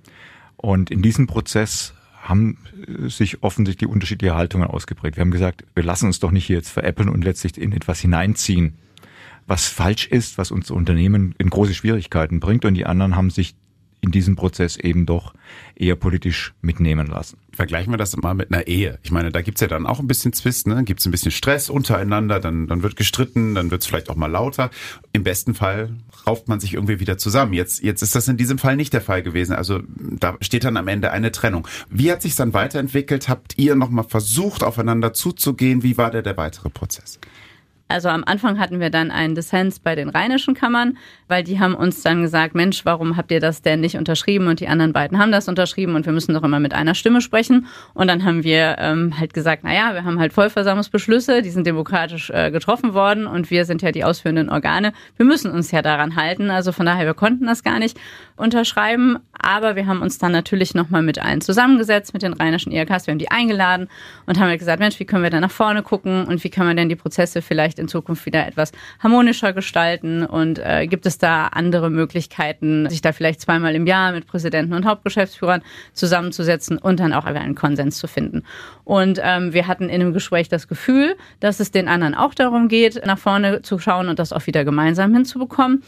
Und 0.57 0.91
in 0.91 1.03
diesem 1.03 1.27
Prozess 1.27 1.93
haben 2.23 2.57
sich 3.09 3.43
offensichtlich 3.43 3.91
unterschiedliche 3.91 4.37
Haltungen 4.37 4.69
ausgeprägt. 4.69 5.17
Wir 5.17 5.23
haben 5.23 5.33
gesagt, 5.33 5.65
wir 5.75 5.83
lassen 5.83 6.07
uns 6.07 6.21
doch 6.21 6.31
nicht 6.31 6.47
hier 6.47 6.57
jetzt 6.57 6.71
veräppeln 6.71 7.09
und 7.09 7.25
letztlich 7.25 7.59
in 7.59 7.73
etwas 7.73 7.99
hineinziehen, 7.99 8.79
was 9.49 9.67
falsch 9.67 10.07
ist, 10.07 10.39
was 10.39 10.53
unser 10.53 10.75
Unternehmen 10.75 11.35
in 11.39 11.51
große 11.51 11.75
Schwierigkeiten 11.75 12.39
bringt. 12.39 12.65
Und 12.65 12.75
die 12.75 12.87
anderen 12.87 13.17
haben 13.17 13.31
sich 13.31 13.57
in 14.03 14.11
diesem 14.11 14.35
Prozess 14.35 14.77
eben 14.77 15.07
doch 15.07 15.33
eher 15.77 15.95
politisch 15.95 16.55
mitnehmen 16.61 17.07
lassen. 17.07 17.39
Vergleichen 17.53 17.93
wir 17.93 17.97
das 17.97 18.17
mal 18.17 18.35
mit 18.35 18.53
einer 18.53 18.67
Ehe. 18.67 18.99
Ich 19.05 19.13
meine, 19.13 19.31
da 19.31 19.43
gibt's 19.43 19.61
ja 19.61 19.69
dann 19.69 19.87
auch 19.87 20.01
ein 20.01 20.09
bisschen 20.09 20.33
Zwist, 20.33 20.67
ne? 20.67 20.83
gibt's 20.83 21.07
ein 21.07 21.13
bisschen 21.13 21.31
Stress 21.31 21.71
untereinander, 21.71 22.41
dann, 22.41 22.67
dann 22.67 22.83
wird 22.83 22.97
gestritten, 22.97 23.55
dann 23.55 23.71
wird's 23.71 23.87
vielleicht 23.87 24.11
auch 24.11 24.17
mal 24.17 24.27
lauter. 24.27 24.71
Im 25.13 25.23
besten 25.23 25.55
Fall 25.55 25.91
rauft 26.27 26.49
man 26.49 26.59
sich 26.59 26.75
irgendwie 26.75 26.99
wieder 26.99 27.17
zusammen. 27.17 27.53
Jetzt, 27.53 27.83
jetzt 27.83 28.03
ist 28.03 28.17
das 28.17 28.27
in 28.27 28.37
diesem 28.37 28.59
Fall 28.59 28.77
nicht 28.77 28.93
der 28.93 29.03
Fall 29.03 29.23
gewesen. 29.23 29.55
Also 29.55 29.81
da 29.97 30.37
steht 30.41 30.65
dann 30.65 30.77
am 30.77 30.89
Ende 30.89 31.13
eine 31.13 31.31
Trennung. 31.31 31.69
Wie 31.89 32.11
hat 32.11 32.23
sich 32.23 32.35
dann 32.35 32.55
weiterentwickelt? 32.55 33.29
Habt 33.29 33.57
ihr 33.57 33.77
nochmal 33.77 34.05
versucht, 34.05 34.65
aufeinander 34.65 35.13
zuzugehen? 35.13 35.85
Wie 35.85 35.97
war 35.97 36.11
der, 36.11 36.23
der 36.23 36.37
weitere 36.37 36.71
Prozess? 36.71 37.21
Also 37.93 38.09
am 38.09 38.25
Anfang 38.25 38.59
hatten 38.59 38.81
wir 38.81 38.91
dann 38.91 39.11
einen 39.11 39.35
Dissens 39.35 39.79
bei 39.79 39.95
den 39.95 40.09
rheinischen 40.09 40.55
Kammern, 40.55 40.97
weil 41.29 41.45
die 41.45 41.61
haben 41.61 41.75
uns 41.75 42.03
dann 42.03 42.23
gesagt, 42.23 42.55
Mensch, 42.55 42.85
warum 42.85 43.17
habt 43.17 43.31
ihr 43.31 43.41
das 43.41 43.63
denn 43.63 43.81
nicht 43.81 43.97
unterschrieben? 43.97 44.49
Und 44.49 44.61
die 44.61 44.69
anderen 44.69 44.93
beiden 44.93 45.19
haben 45.19 45.31
das 45.31 45.49
unterschrieben 45.49 45.95
und 45.95 46.07
wir 46.07 46.13
müssen 46.13 46.35
doch 46.35 46.43
immer 46.43 46.59
mit 46.59 46.75
einer 46.75 46.95
Stimme 46.95 47.21
sprechen. 47.21 47.67
Und 47.95 48.09
dann 48.09 48.25
haben 48.25 48.45
wir 48.45 48.77
ähm, 48.79 49.19
halt 49.19 49.35
gesagt, 49.35 49.65
naja, 49.65 49.95
wir 49.95 50.05
haben 50.05 50.19
halt 50.19 50.33
Vollversammlungsbeschlüsse, 50.33 51.43
die 51.43 51.51
sind 51.51 51.67
demokratisch 51.67 52.31
äh, 52.31 52.51
getroffen 52.51 52.95
worden 52.95 53.27
und 53.27 53.51
wir 53.51 53.65
sind 53.65 53.83
ja 53.83 53.93
die 53.93 54.05
ausführenden 54.05 54.49
Organe. 54.49 54.93
Wir 55.17 55.27
müssen 55.27 55.51
uns 55.51 55.71
ja 55.71 55.83
daran 55.83 56.17
halten. 56.17 56.51
Also 56.51 56.73
von 56.73 56.87
daher, 56.87 57.07
wir 57.07 57.15
konnten 57.15 57.47
das 57.47 57.63
gar 57.63 57.79
nicht 57.79 57.99
unterschreiben. 58.37 59.19
Aber 59.33 59.77
wir 59.77 59.87
haben 59.87 60.03
uns 60.03 60.19
dann 60.19 60.33
natürlich 60.33 60.75
nochmal 60.75 61.03
mit 61.03 61.19
allen 61.19 61.41
zusammengesetzt, 61.41 62.15
mit 62.15 62.23
den 62.23 62.33
rheinischen 62.33 62.73
IHKs. 62.73 63.07
Wir 63.07 63.13
haben 63.13 63.19
die 63.19 63.31
eingeladen 63.31 63.89
und 64.27 64.39
haben 64.39 64.49
halt 64.49 64.61
gesagt, 64.61 64.81
Mensch, 64.81 64.99
wie 65.01 65.05
können 65.05 65.23
wir 65.23 65.31
da 65.31 65.41
nach 65.41 65.51
vorne 65.51 65.83
gucken 65.83 66.27
und 66.27 66.43
wie 66.45 66.51
können 66.51 66.69
wir 66.69 66.75
denn 66.75 66.89
die 66.89 66.97
Prozesse 66.97 67.43
vielleicht 67.43 67.79
in 67.83 67.89
Zukunft 67.89 68.25
wieder 68.25 68.47
etwas 68.47 68.73
harmonischer 69.01 69.53
gestalten? 69.53 70.25
Und 70.25 70.59
äh, 70.59 70.87
gibt 70.87 71.05
es 71.05 71.19
da 71.19 71.49
andere 71.49 71.91
Möglichkeiten, 71.91 72.89
sich 72.89 73.03
da 73.03 73.13
vielleicht 73.13 73.41
zweimal 73.41 73.75
im 73.75 73.87
Jahr 73.87 74.13
mit 74.13 74.27
Präsidenten 74.27 74.73
und 74.73 74.87
Hauptgeschäftsführern 74.87 75.63
zusammenzusetzen 75.93 76.79
und 76.79 77.01
dann 77.01 77.13
auch 77.13 77.27
einen 77.27 77.55
Konsens 77.55 77.99
zu 77.99 78.07
finden? 78.07 78.45
Und 78.85 79.21
ähm, 79.23 79.53
wir 79.53 79.67
hatten 79.67 79.89
in 79.89 80.01
dem 80.01 80.13
Gespräch 80.13 80.49
das 80.49 80.69
Gefühl, 80.69 81.17
dass 81.41 81.61
es 81.61 81.71
den 81.71 81.89
anderen 81.89 82.15
auch 82.15 82.35
darum 82.35 82.69
geht, 82.69 83.05
nach 83.05 83.19
vorne 83.19 83.63
zu 83.63 83.79
schauen 83.79 84.09
und 84.09 84.19
das 84.19 84.33
auch 84.33 84.47
wieder 84.47 84.65
gemeinsam 84.65 85.13
hinzubekommen. 85.15 85.83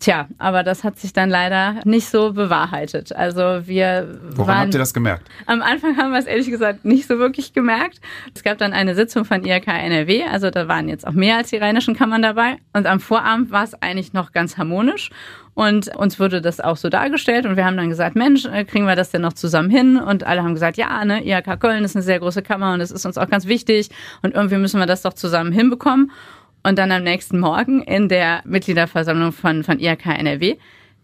Tja, 0.00 0.28
aber 0.38 0.62
das 0.62 0.84
hat 0.84 0.96
sich 0.98 1.12
dann 1.12 1.28
leider 1.28 1.80
nicht 1.84 2.08
so 2.08 2.32
bewahrheitet. 2.32 3.12
Also 3.12 3.66
wir 3.66 4.20
Woran 4.30 4.48
waren, 4.48 4.58
habt 4.66 4.74
ihr 4.74 4.78
das 4.78 4.94
gemerkt? 4.94 5.28
Am 5.46 5.60
Anfang 5.60 5.96
haben 5.96 6.12
wir 6.12 6.20
es 6.20 6.26
ehrlich 6.26 6.48
gesagt 6.50 6.84
nicht 6.84 7.08
so 7.08 7.18
wirklich 7.18 7.52
gemerkt. 7.52 8.00
Es 8.32 8.44
gab 8.44 8.58
dann 8.58 8.72
eine 8.72 8.94
Sitzung 8.94 9.24
von 9.24 9.44
IRK 9.44 9.66
NRW, 9.66 10.22
also 10.24 10.50
da 10.50 10.68
waren 10.68 10.88
jetzt 10.88 11.04
auch 11.04 11.12
mehr 11.12 11.36
als 11.36 11.50
die 11.50 11.56
rheinischen 11.56 11.96
Kammern 11.96 12.22
dabei. 12.22 12.58
Und 12.72 12.86
am 12.86 13.00
Vorabend 13.00 13.50
war 13.50 13.64
es 13.64 13.74
eigentlich 13.82 14.12
noch 14.12 14.30
ganz 14.30 14.56
harmonisch. 14.56 15.10
Und 15.54 15.88
uns 15.96 16.20
wurde 16.20 16.40
das 16.40 16.60
auch 16.60 16.76
so 16.76 16.88
dargestellt 16.88 17.44
und 17.44 17.56
wir 17.56 17.64
haben 17.64 17.76
dann 17.76 17.88
gesagt, 17.88 18.14
Mensch, 18.14 18.44
äh, 18.44 18.64
kriegen 18.64 18.86
wir 18.86 18.94
das 18.94 19.10
denn 19.10 19.22
noch 19.22 19.32
zusammen 19.32 19.70
hin? 19.70 19.96
Und 19.96 20.22
alle 20.22 20.44
haben 20.44 20.54
gesagt, 20.54 20.76
ja, 20.76 21.04
ne, 21.04 21.26
IHK 21.26 21.58
Köln 21.58 21.82
ist 21.82 21.96
eine 21.96 22.04
sehr 22.04 22.20
große 22.20 22.42
Kammer 22.42 22.74
und 22.74 22.78
das 22.78 22.92
ist 22.92 23.04
uns 23.04 23.18
auch 23.18 23.28
ganz 23.28 23.48
wichtig 23.48 23.90
und 24.22 24.36
irgendwie 24.36 24.58
müssen 24.58 24.78
wir 24.78 24.86
das 24.86 25.02
doch 25.02 25.14
zusammen 25.14 25.50
hinbekommen. 25.50 26.12
Und 26.68 26.78
dann 26.78 26.92
am 26.92 27.02
nächsten 27.02 27.38
Morgen 27.38 27.80
in 27.82 28.10
der 28.10 28.42
Mitgliederversammlung 28.44 29.32
von, 29.32 29.64
von 29.64 29.80
IHK 29.80 30.06
NRW 30.18 30.58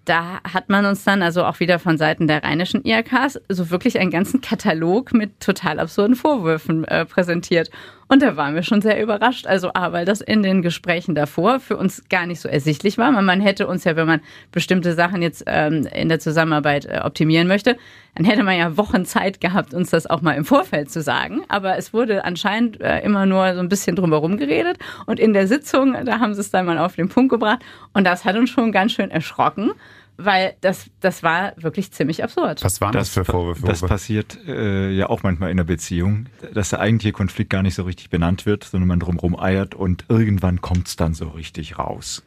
da 0.04 0.40
hat 0.44 0.68
man 0.68 0.85
uns 0.85 1.04
dann 1.04 1.23
also 1.23 1.44
auch 1.44 1.61
wieder 1.61 1.78
von 1.78 1.97
Seiten 1.97 2.26
der 2.26 2.42
rheinischen 2.42 2.85
IHKs 2.85 3.40
so 3.49 3.71
wirklich 3.71 3.99
einen 3.99 4.11
ganzen 4.11 4.40
Katalog 4.40 5.12
mit 5.12 5.40
total 5.40 5.80
absurden 5.80 6.16
Vorwürfen 6.16 6.85
äh, 6.85 7.04
präsentiert. 7.06 7.71
Und 8.08 8.23
da 8.23 8.37
waren 8.37 8.54
wir 8.54 8.62
schon 8.62 8.82
sehr 8.82 9.02
überrascht. 9.02 9.46
Also 9.46 9.70
A, 9.75 9.92
weil 9.92 10.04
das 10.04 10.20
in 10.20 10.42
den 10.42 10.62
Gesprächen 10.62 11.14
davor 11.14 11.61
für 11.61 11.76
uns 11.76 12.04
gar 12.08 12.26
nicht 12.26 12.40
so 12.40 12.49
ersichtlich 12.49 12.99
war. 12.99 13.11
Man 13.11 13.40
hätte 13.40 13.66
uns 13.66 13.84
ja, 13.84 13.96
wenn 13.96 14.06
man 14.06 14.20
bestimmte 14.52 14.94
Sachen 14.94 15.23
jetzt 15.23 15.44
ähm, 15.46 15.87
in 15.92 16.08
der 16.08 16.20
Zusammenarbeit 16.20 16.87
äh, 16.87 17.00
optimieren 17.02 17.49
möchte, 17.49 17.76
dann 18.14 18.25
hätte 18.25 18.44
man 18.44 18.56
ja 18.56 18.76
Wochen 18.76 19.04
Zeit 19.04 19.40
gehabt, 19.40 19.75
uns 19.75 19.90
das 19.90 20.06
auch 20.06 20.20
mal 20.20 20.32
im 20.32 20.44
Vorfeld 20.44 20.90
zu 20.90 21.02
sagen. 21.02 21.42
Aber 21.49 21.76
es 21.76 21.92
wurde 21.92 22.25
anscheinend 22.25 22.80
äh, 22.80 23.00
immer 23.00 23.26
nur 23.26 23.54
so 23.54 23.61
ein 23.61 23.68
bisschen 23.68 23.96
drumherum 23.96 24.37
geredet. 24.37 24.78
Und 25.06 25.18
in 25.18 25.32
der 25.32 25.46
Sitzung, 25.46 25.96
da 26.04 26.20
haben 26.20 26.34
sie 26.34 26.40
es 26.40 26.50
dann 26.50 26.66
mal 26.66 26.78
auf 26.78 26.96
den 26.96 27.08
Punkt 27.08 27.30
gebracht. 27.30 27.61
Und 27.92 28.04
das 28.04 28.25
hat 28.25 28.37
uns 28.37 28.50
schon 28.50 28.73
ganz 28.73 28.92
schön 28.92 29.11
erschrocken 29.11 29.73
weil 30.16 30.54
das, 30.61 30.90
das 31.00 31.23
war 31.23 31.54
wirklich 31.56 31.90
ziemlich 31.92 32.23
absurd. 32.23 32.62
Was 32.62 32.80
waren 32.80 32.92
das, 32.92 33.09
das 33.09 33.14
für 33.14 33.25
Vorwürfe? 33.25 33.66
Das 33.66 33.80
passiert 33.80 34.38
äh, 34.47 34.90
ja 34.90 35.09
auch 35.09 35.23
manchmal 35.23 35.50
in 35.50 35.56
der 35.56 35.64
Beziehung, 35.64 36.26
dass 36.52 36.71
der 36.71 36.80
eigentliche 36.80 37.12
Konflikt 37.12 37.50
gar 37.50 37.62
nicht 37.62 37.75
so 37.75 37.83
richtig 37.83 38.11
benannt 38.11 38.47
wird, 38.47 38.64
sondern 38.64 38.88
man 38.88 39.00
drumherum 39.00 39.38
eiert 39.38 39.75
und 39.75 40.04
irgendwann 40.09 40.61
kommt 40.61 40.88
es 40.88 40.97
dann 40.97 41.14
so 41.14 41.28
richtig 41.28 41.78
raus. 41.78 42.23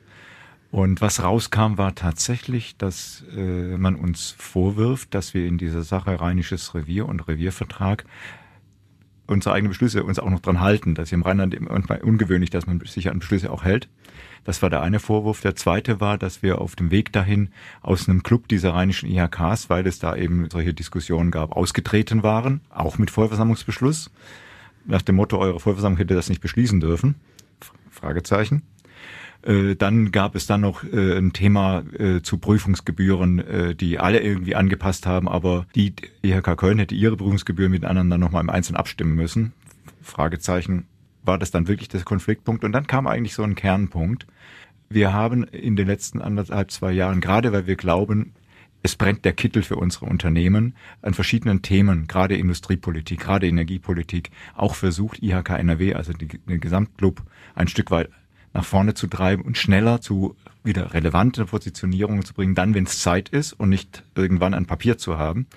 Und 0.69 0.99
was 0.99 1.23
rauskam, 1.23 1.77
war 1.77 1.95
tatsächlich, 1.95 2.75
dass 2.77 3.23
äh, 3.35 3.77
man 3.77 3.95
uns 3.95 4.35
vorwirft, 4.37 5.13
dass 5.13 5.33
wir 5.33 5.47
in 5.47 5.57
dieser 5.57 5.83
Sache 5.83 6.19
Rheinisches 6.19 6.75
Revier 6.75 7.07
und 7.07 7.27
Reviervertrag 7.27 8.05
unsere 9.27 9.53
eigenen 9.53 9.71
Beschlüsse 9.71 10.03
uns 10.03 10.19
auch 10.19 10.29
noch 10.29 10.39
dran 10.39 10.59
halten. 10.59 10.95
Das 10.95 11.09
ist 11.09 11.13
im 11.13 11.21
Rheinland 11.21 11.59
manchmal 11.59 12.01
ungewöhnlich, 12.01 12.49
dass 12.49 12.65
man 12.65 12.79
sich 12.79 13.09
an 13.09 13.19
Beschlüsse 13.19 13.51
auch 13.51 13.63
hält. 13.63 13.89
Das 14.43 14.61
war 14.61 14.69
der 14.69 14.81
eine 14.81 14.99
Vorwurf. 14.99 15.41
Der 15.41 15.55
zweite 15.55 15.99
war, 15.99 16.17
dass 16.17 16.41
wir 16.41 16.61
auf 16.61 16.75
dem 16.75 16.89
Weg 16.89 17.11
dahin 17.11 17.49
aus 17.81 18.07
einem 18.07 18.23
Club 18.23 18.47
dieser 18.47 18.73
rheinischen 18.73 19.09
IHKs, 19.09 19.69
weil 19.69 19.85
es 19.85 19.99
da 19.99 20.15
eben 20.15 20.49
solche 20.49 20.73
Diskussionen 20.73 21.31
gab, 21.31 21.51
ausgetreten 21.51 22.23
waren, 22.23 22.61
auch 22.69 22.97
mit 22.97 23.11
Vollversammlungsbeschluss. 23.11 24.09
Nach 24.85 25.01
dem 25.01 25.15
Motto, 25.15 25.37
eure 25.37 25.59
Vollversammlung 25.59 25.97
hätte 25.97 26.15
das 26.15 26.29
nicht 26.29 26.41
beschließen 26.41 26.79
dürfen. 26.79 27.15
Fragezeichen. 27.91 28.63
Äh, 29.47 29.75
dann 29.75 30.11
gab 30.11 30.35
es 30.35 30.45
dann 30.45 30.61
noch 30.61 30.83
äh, 30.83 31.17
ein 31.17 31.33
Thema 31.33 31.83
äh, 31.97 32.21
zu 32.21 32.37
Prüfungsgebühren, 32.37 33.77
die 33.79 33.99
alle 33.99 34.19
irgendwie 34.19 34.55
angepasst 34.55 35.05
haben, 35.05 35.27
aber 35.27 35.65
die 35.75 35.93
IHK 36.21 36.57
Köln 36.57 36.79
hätte 36.79 36.95
ihre 36.95 37.15
Prüfungsgebühren 37.15 37.71
mit 37.71 37.85
anderen 37.85 38.09
dann 38.09 38.19
nochmal 38.19 38.43
im 38.43 38.49
Einzelnen 38.49 38.77
abstimmen 38.77 39.15
müssen. 39.15 39.53
Fragezeichen, 40.01 40.85
war 41.23 41.37
das 41.37 41.51
dann 41.51 41.67
wirklich 41.67 41.89
der 41.89 42.01
Konfliktpunkt? 42.01 42.63
Und 42.63 42.71
dann 42.71 42.87
kam 42.87 43.07
eigentlich 43.07 43.33
so 43.33 43.43
ein 43.43 43.55
Kernpunkt. 43.55 44.27
Wir 44.89 45.13
haben 45.13 45.43
in 45.43 45.75
den 45.75 45.87
letzten 45.87 46.21
anderthalb, 46.21 46.71
zwei 46.71 46.91
Jahren, 46.91 47.21
gerade 47.21 47.51
weil 47.51 47.67
wir 47.67 47.75
glauben, 47.75 48.33
es 48.83 48.95
brennt 48.95 49.25
der 49.25 49.33
Kittel 49.33 49.63
für 49.63 49.75
unsere 49.75 50.05
Unternehmen 50.05 50.75
an 51.01 51.13
verschiedenen 51.13 51.61
Themen, 51.61 52.07
gerade 52.07 52.37
Industriepolitik, 52.37 53.19
gerade 53.19 53.47
Energiepolitik, 53.47 54.29
auch 54.55 54.75
versucht, 54.75 55.21
IHK 55.21 55.49
NRW, 55.49 55.93
also 55.95 56.13
den 56.13 56.59
Gesamtclub, 56.61 57.23
ein 57.55 57.67
Stück 57.67 57.91
weit 57.91 58.09
nach 58.53 58.65
vorne 58.65 58.93
zu 58.93 59.07
treiben 59.07 59.43
und 59.43 59.57
schneller 59.57 60.01
zu 60.01 60.35
wieder 60.63 60.93
relevante 60.93 61.45
Positionierungen 61.45 62.23
zu 62.23 62.33
bringen, 62.33 62.53
dann, 62.53 62.73
wenn 62.73 62.83
es 62.83 62.99
Zeit 62.99 63.29
ist 63.29 63.53
und 63.53 63.69
nicht 63.69 64.03
irgendwann 64.15 64.53
ein 64.53 64.65
Papier 64.65 64.97
zu 64.97 65.17
haben 65.17 65.47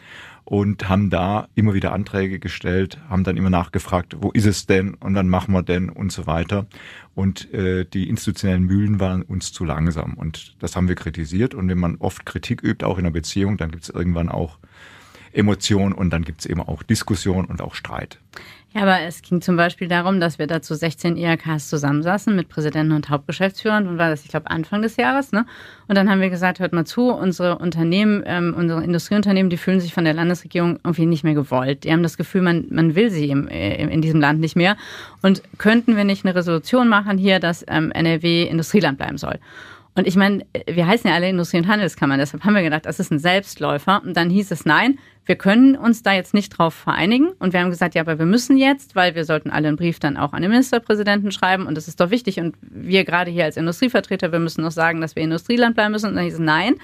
und 0.44 0.88
haben 0.88 1.10
da 1.10 1.48
immer 1.54 1.74
wieder 1.74 1.92
Anträge 1.92 2.38
gestellt, 2.38 2.98
haben 3.08 3.24
dann 3.24 3.36
immer 3.36 3.50
nachgefragt, 3.50 4.16
wo 4.20 4.30
ist 4.30 4.46
es 4.46 4.66
denn 4.66 4.94
und 4.94 5.14
wann 5.14 5.28
machen 5.28 5.52
wir 5.52 5.62
denn 5.62 5.90
und 5.90 6.10
so 6.10 6.26
weiter. 6.26 6.66
Und 7.14 7.52
äh, 7.52 7.84
die 7.84 8.08
institutionellen 8.08 8.64
Mühlen 8.64 8.98
waren 9.00 9.22
uns 9.22 9.52
zu 9.52 9.64
langsam 9.64 10.14
und 10.14 10.56
das 10.58 10.76
haben 10.76 10.88
wir 10.88 10.94
kritisiert. 10.94 11.54
Und 11.54 11.68
wenn 11.68 11.78
man 11.78 11.96
oft 11.96 12.24
Kritik 12.24 12.62
übt, 12.62 12.84
auch 12.84 12.98
in 12.98 13.04
einer 13.04 13.12
Beziehung, 13.12 13.58
dann 13.58 13.70
gibt 13.70 13.84
es 13.84 13.90
irgendwann 13.90 14.28
auch 14.28 14.58
Emotion 15.32 15.92
und 15.92 16.10
dann 16.10 16.22
gibt 16.22 16.40
es 16.40 16.46
eben 16.46 16.60
auch 16.60 16.82
Diskussion 16.82 17.44
und 17.44 17.60
auch 17.62 17.74
Streit. 17.74 18.18
Ja, 18.72 18.82
aber 18.82 19.00
es 19.00 19.22
ging 19.22 19.40
zum 19.40 19.56
Beispiel 19.56 19.88
darum, 19.88 20.20
dass 20.20 20.38
wir 20.38 20.46
dazu 20.46 20.74
16 20.74 21.16
IHKs 21.16 21.68
zusammensaßen 21.68 22.36
mit 22.36 22.48
Präsidenten 22.48 22.92
und 22.92 23.10
Hauptgeschäftsführern. 23.10 23.88
Und 23.88 23.98
war 23.98 24.10
das, 24.10 24.22
ich 24.22 24.30
glaube, 24.30 24.48
Anfang 24.48 24.80
des 24.80 24.96
Jahres. 24.96 25.32
Ne? 25.32 25.44
Und 25.88 25.96
dann 25.96 26.08
haben 26.08 26.20
wir 26.20 26.30
gesagt, 26.30 26.60
hört 26.60 26.72
mal 26.72 26.84
zu, 26.84 27.10
unsere 27.10 27.58
Unternehmen, 27.58 28.22
ähm, 28.26 28.54
unsere 28.56 28.84
Industrieunternehmen, 28.84 29.50
die 29.50 29.56
fühlen 29.56 29.80
sich 29.80 29.92
von 29.92 30.04
der 30.04 30.14
Landesregierung 30.14 30.78
irgendwie 30.84 31.06
nicht 31.06 31.24
mehr 31.24 31.34
gewollt. 31.34 31.82
Die 31.82 31.92
haben 31.92 32.04
das 32.04 32.16
Gefühl, 32.16 32.42
man, 32.42 32.66
man 32.70 32.94
will 32.94 33.10
sie 33.10 33.28
im, 33.30 33.48
äh, 33.48 33.82
in 33.86 34.02
diesem 34.02 34.20
Land 34.20 34.38
nicht 34.38 34.54
mehr. 34.54 34.76
Und 35.20 35.42
könnten 35.58 35.96
wir 35.96 36.04
nicht 36.04 36.24
eine 36.24 36.36
Resolution 36.36 36.86
machen 36.86 37.18
hier, 37.18 37.40
dass 37.40 37.64
ähm, 37.66 37.90
NRW 37.90 38.44
Industrieland 38.44 38.98
bleiben 38.98 39.18
soll? 39.18 39.40
Und 39.94 40.06
ich 40.06 40.16
meine, 40.16 40.46
wir 40.66 40.86
heißen 40.86 41.08
ja 41.08 41.16
alle 41.16 41.28
Industrie- 41.28 41.58
und 41.58 41.66
Handelskammern, 41.66 42.18
deshalb 42.18 42.44
haben 42.44 42.54
wir 42.54 42.62
gedacht, 42.62 42.86
das 42.86 43.00
ist 43.00 43.10
ein 43.10 43.18
Selbstläufer. 43.18 44.02
Und 44.04 44.16
dann 44.16 44.30
hieß 44.30 44.50
es, 44.52 44.64
nein, 44.64 44.98
wir 45.26 45.36
können 45.36 45.76
uns 45.76 46.02
da 46.02 46.12
jetzt 46.12 46.34
nicht 46.34 46.50
drauf 46.50 46.74
vereinigen. 46.74 47.28
Und 47.38 47.52
wir 47.52 47.60
haben 47.60 47.70
gesagt, 47.70 47.94
ja, 47.94 48.02
aber 48.02 48.18
wir 48.18 48.26
müssen 48.26 48.56
jetzt, 48.56 48.96
weil 48.96 49.14
wir 49.14 49.24
sollten 49.24 49.50
alle 49.50 49.68
einen 49.68 49.76
Brief 49.76 49.98
dann 49.98 50.16
auch 50.16 50.32
an 50.32 50.42
den 50.42 50.50
Ministerpräsidenten 50.50 51.32
schreiben. 51.32 51.66
Und 51.66 51.76
das 51.76 51.88
ist 51.88 52.00
doch 52.00 52.10
wichtig. 52.10 52.40
Und 52.40 52.56
wir 52.62 53.04
gerade 53.04 53.30
hier 53.30 53.44
als 53.44 53.56
Industrievertreter, 53.56 54.32
wir 54.32 54.38
müssen 54.38 54.62
noch 54.62 54.70
sagen, 54.70 55.00
dass 55.00 55.16
wir 55.16 55.22
Industrieland 55.22 55.74
bleiben 55.74 55.92
müssen. 55.92 56.10
Und 56.10 56.16
dann 56.16 56.24
hieß 56.24 56.34
es, 56.34 56.40
nein, 56.40 56.76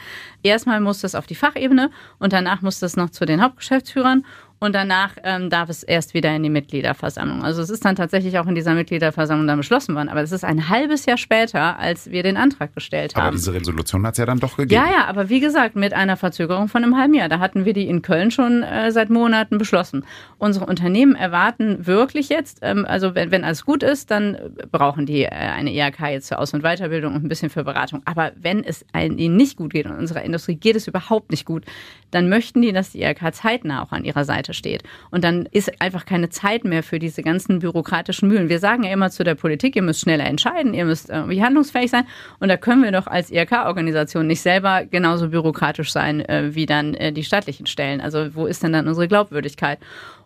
erstmal 0.42 0.80
muss 0.80 1.00
das 1.00 1.14
auf 1.14 1.26
die 1.26 1.34
Fachebene 1.34 1.90
und 2.18 2.32
danach 2.32 2.62
muss 2.62 2.78
das 2.78 2.96
noch 2.96 3.10
zu 3.10 3.24
den 3.24 3.42
Hauptgeschäftsführern 3.42 4.24
und 4.58 4.74
danach 4.74 5.16
ähm, 5.22 5.50
darf 5.50 5.68
es 5.68 5.82
erst 5.82 6.14
wieder 6.14 6.34
in 6.34 6.42
die 6.42 6.50
Mitgliederversammlung. 6.50 7.44
Also 7.44 7.60
es 7.60 7.68
ist 7.68 7.84
dann 7.84 7.94
tatsächlich 7.94 8.38
auch 8.38 8.46
in 8.46 8.54
dieser 8.54 8.74
Mitgliederversammlung 8.74 9.46
dann 9.46 9.58
beschlossen 9.58 9.94
worden, 9.94 10.08
aber 10.08 10.22
es 10.22 10.32
ist 10.32 10.44
ein 10.44 10.68
halbes 10.68 11.04
Jahr 11.04 11.18
später, 11.18 11.78
als 11.78 12.10
wir 12.10 12.22
den 12.22 12.38
Antrag 12.38 12.74
gestellt 12.74 13.14
haben. 13.14 13.26
Aber 13.26 13.36
diese 13.36 13.52
Resolution 13.52 14.06
hat 14.06 14.14
es 14.14 14.18
ja 14.18 14.26
dann 14.26 14.40
doch 14.40 14.56
gegeben. 14.56 14.82
Ja, 14.82 14.90
ja, 14.90 15.04
aber 15.06 15.28
wie 15.28 15.40
gesagt, 15.40 15.76
mit 15.76 15.92
einer 15.92 16.16
Verzögerung 16.16 16.68
von 16.68 16.82
einem 16.82 16.96
halben 16.96 17.12
Jahr. 17.12 17.28
Da 17.28 17.38
hatten 17.38 17.66
wir 17.66 17.74
die 17.74 17.86
in 17.86 18.00
Köln 18.00 18.30
schon 18.30 18.62
äh, 18.62 18.90
seit 18.92 19.10
Monaten 19.10 19.58
beschlossen. 19.58 20.04
Unsere 20.38 20.64
Unternehmen 20.64 21.16
erwarten 21.16 21.86
wirklich 21.86 22.30
jetzt, 22.30 22.60
ähm, 22.62 22.86
also 22.86 23.14
wenn, 23.14 23.30
wenn 23.30 23.44
alles 23.44 23.64
gut 23.64 23.82
ist, 23.82 24.10
dann 24.10 24.38
brauchen 24.72 25.04
die 25.04 25.24
äh, 25.24 25.28
eine 25.28 25.70
IHK 25.72 26.00
jetzt 26.10 26.28
zur 26.28 26.38
Aus- 26.38 26.54
und 26.54 26.62
Weiterbildung 26.62 27.14
und 27.14 27.24
ein 27.24 27.28
bisschen 27.28 27.50
für 27.50 27.64
Beratung. 27.64 28.00
Aber 28.06 28.32
wenn 28.36 28.64
es 28.64 28.86
ihnen 28.94 29.36
nicht 29.36 29.56
gut 29.56 29.72
geht 29.72 29.86
und 29.86 29.96
unserer 29.96 30.22
Industrie 30.22 30.54
geht 30.54 30.76
es 30.76 30.88
überhaupt 30.88 31.30
nicht 31.30 31.44
gut, 31.44 31.64
dann 32.10 32.28
möchten 32.28 32.62
die, 32.62 32.72
dass 32.72 32.92
die 32.92 33.02
IHK 33.02 33.34
zeitnah 33.34 33.82
auch 33.82 33.92
an 33.92 34.04
ihrer 34.04 34.24
Seite 34.24 34.45
Seite 34.46 34.54
steht. 34.54 34.82
Und 35.10 35.24
dann 35.24 35.46
ist 35.50 35.80
einfach 35.80 36.06
keine 36.06 36.28
Zeit 36.28 36.64
mehr 36.64 36.82
für 36.82 36.98
diese 36.98 37.22
ganzen 37.22 37.58
bürokratischen 37.58 38.28
Mühlen. 38.28 38.48
Wir 38.48 38.58
sagen 38.58 38.84
ja 38.84 38.92
immer 38.92 39.10
zu 39.10 39.24
der 39.24 39.34
Politik, 39.34 39.76
ihr 39.76 39.82
müsst 39.82 40.00
schneller 40.00 40.24
entscheiden, 40.24 40.74
ihr 40.74 40.84
müsst 40.84 41.10
irgendwie 41.10 41.42
handlungsfähig 41.42 41.90
sein. 41.90 42.04
Und 42.40 42.48
da 42.48 42.56
können 42.56 42.82
wir 42.82 42.92
doch 42.92 43.06
als 43.06 43.30
IRK-Organisation 43.30 44.26
nicht 44.26 44.40
selber 44.40 44.84
genauso 44.84 45.28
bürokratisch 45.28 45.92
sein 45.92 46.20
äh, 46.20 46.54
wie 46.54 46.66
dann 46.66 46.94
äh, 46.94 47.12
die 47.12 47.24
staatlichen 47.24 47.66
Stellen. 47.66 48.00
Also 48.00 48.34
wo 48.34 48.46
ist 48.46 48.62
denn 48.62 48.72
dann 48.72 48.88
unsere 48.88 49.08
Glaubwürdigkeit? 49.08 49.78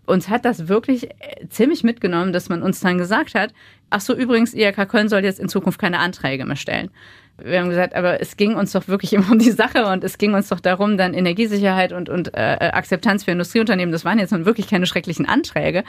Uns 0.06 0.28
hat 0.28 0.44
das 0.44 0.68
wirklich 0.68 1.10
äh, 1.10 1.48
ziemlich 1.48 1.84
mitgenommen, 1.84 2.32
dass 2.32 2.48
man 2.48 2.62
uns 2.62 2.80
dann 2.80 2.98
gesagt 2.98 3.34
hat, 3.34 3.52
ach 3.90 4.00
so, 4.00 4.14
übrigens, 4.14 4.54
IRK 4.54 4.88
Köln 4.88 5.08
soll 5.08 5.24
jetzt 5.24 5.40
in 5.40 5.48
Zukunft 5.48 5.80
keine 5.80 5.98
Anträge 5.98 6.44
mehr 6.44 6.56
stellen 6.56 6.90
wir 7.38 7.60
haben 7.60 7.68
gesagt, 7.68 7.94
aber 7.94 8.20
es 8.20 8.36
ging 8.36 8.54
uns 8.54 8.72
doch 8.72 8.88
wirklich 8.88 9.12
immer 9.14 9.30
um 9.32 9.38
die 9.38 9.50
Sache 9.50 9.86
und 9.86 10.04
es 10.04 10.18
ging 10.18 10.34
uns 10.34 10.48
doch 10.48 10.60
darum, 10.60 10.96
dann 10.96 11.14
Energiesicherheit 11.14 11.92
und, 11.92 12.08
und 12.08 12.34
äh, 12.34 12.70
Akzeptanz 12.72 13.24
für 13.24 13.30
Industrieunternehmen, 13.30 13.92
das 13.92 14.04
waren 14.04 14.18
jetzt 14.18 14.32
nun 14.32 14.44
wirklich 14.44 14.68
keine 14.68 14.86
schrecklichen 14.86 15.26
Anträge. 15.26 15.84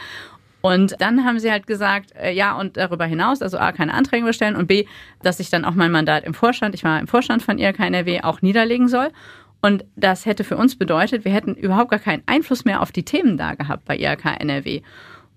Und 0.61 0.95
dann 0.99 1.25
haben 1.25 1.39
sie 1.39 1.51
halt 1.51 1.65
gesagt, 1.65 2.11
äh, 2.15 2.31
ja, 2.31 2.55
und 2.55 2.77
darüber 2.77 3.05
hinaus, 3.05 3.41
also 3.41 3.57
A, 3.57 3.71
keine 3.71 3.93
Anträge 3.93 4.25
bestellen 4.25 4.55
und 4.55 4.67
B, 4.67 4.85
dass 5.23 5.39
ich 5.39 5.49
dann 5.49 5.65
auch 5.65 5.73
mein 5.73 5.91
Mandat 5.91 6.23
im 6.23 6.35
Vorstand, 6.35 6.75
ich 6.75 6.83
war 6.83 6.99
im 6.99 7.07
Vorstand 7.07 7.41
von 7.41 7.57
IRK 7.57 7.79
NRW, 7.79 8.21
auch 8.21 8.41
niederlegen 8.41 8.87
soll. 8.87 9.09
Und 9.63 9.85
das 9.95 10.25
hätte 10.25 10.43
für 10.43 10.57
uns 10.57 10.75
bedeutet, 10.75 11.25
wir 11.25 11.31
hätten 11.31 11.55
überhaupt 11.55 11.91
gar 11.91 11.99
keinen 11.99 12.23
Einfluss 12.25 12.65
mehr 12.65 12.81
auf 12.81 12.91
die 12.91 13.03
Themen 13.03 13.37
da 13.37 13.55
gehabt 13.55 13.85
bei 13.85 13.97
IRK 13.97 14.39
NRW 14.39 14.81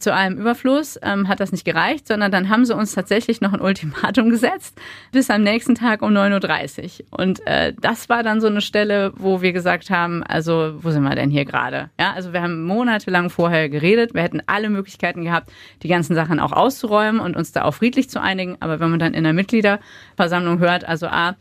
zu 0.04 0.14
allem 0.14 0.38
Überfluss 0.38 0.98
ähm, 1.02 1.28
hat 1.28 1.40
das 1.40 1.50
nicht 1.50 1.64
gereicht, 1.64 2.06
sondern 2.06 2.30
dann 2.30 2.50
haben 2.50 2.64
sie 2.64 2.76
uns 2.76 2.94
tatsächlich 2.94 3.40
noch 3.40 3.54
ein 3.54 3.60
Ultimatum 3.60 4.30
gesetzt 4.34 4.78
bis 5.12 5.30
am 5.30 5.42
nächsten 5.42 5.74
Tag 5.74 6.02
um 6.02 6.10
9.30 6.10 7.00
Uhr. 7.10 7.18
Und 7.18 7.44
äh, 7.46 7.72
das 7.80 8.08
war 8.08 8.22
dann 8.22 8.40
so 8.40 8.46
eine 8.46 8.60
Stelle, 8.60 9.12
wo 9.16 9.40
wir 9.40 9.52
gesagt 9.52 9.90
haben, 9.90 10.22
also 10.22 10.74
wo 10.76 10.90
sind 10.90 11.02
wir 11.02 11.14
denn 11.14 11.30
hier 11.30 11.46
gerade? 11.46 11.90
Ja, 11.98 12.12
also 12.12 12.32
wir 12.32 12.42
haben 12.42 12.64
monatelang 12.64 13.30
vorher 13.30 13.68
geredet, 13.68 14.14
wir 14.14 14.22
hätten 14.22 14.42
alle 14.46 14.68
Möglichkeiten 14.68 15.24
gehabt, 15.24 15.50
die 15.82 15.88
ganzen 15.88 16.14
Sachen 16.14 16.38
auch 16.38 16.52
auszuräumen 16.52 17.20
und 17.20 17.34
uns 17.34 17.52
da 17.52 17.64
auch 17.64 17.74
friedlich 17.74 18.10
zu 18.10 18.20
einigen. 18.20 18.58
Aber 18.60 18.80
wenn 18.80 18.90
man 18.90 18.98
dann 18.98 19.14
in 19.14 19.24
der 19.24 19.32
Mitgliederversammlung 19.32 20.58
hört, 20.58 20.86
also 20.86 21.06
A, 21.06 21.34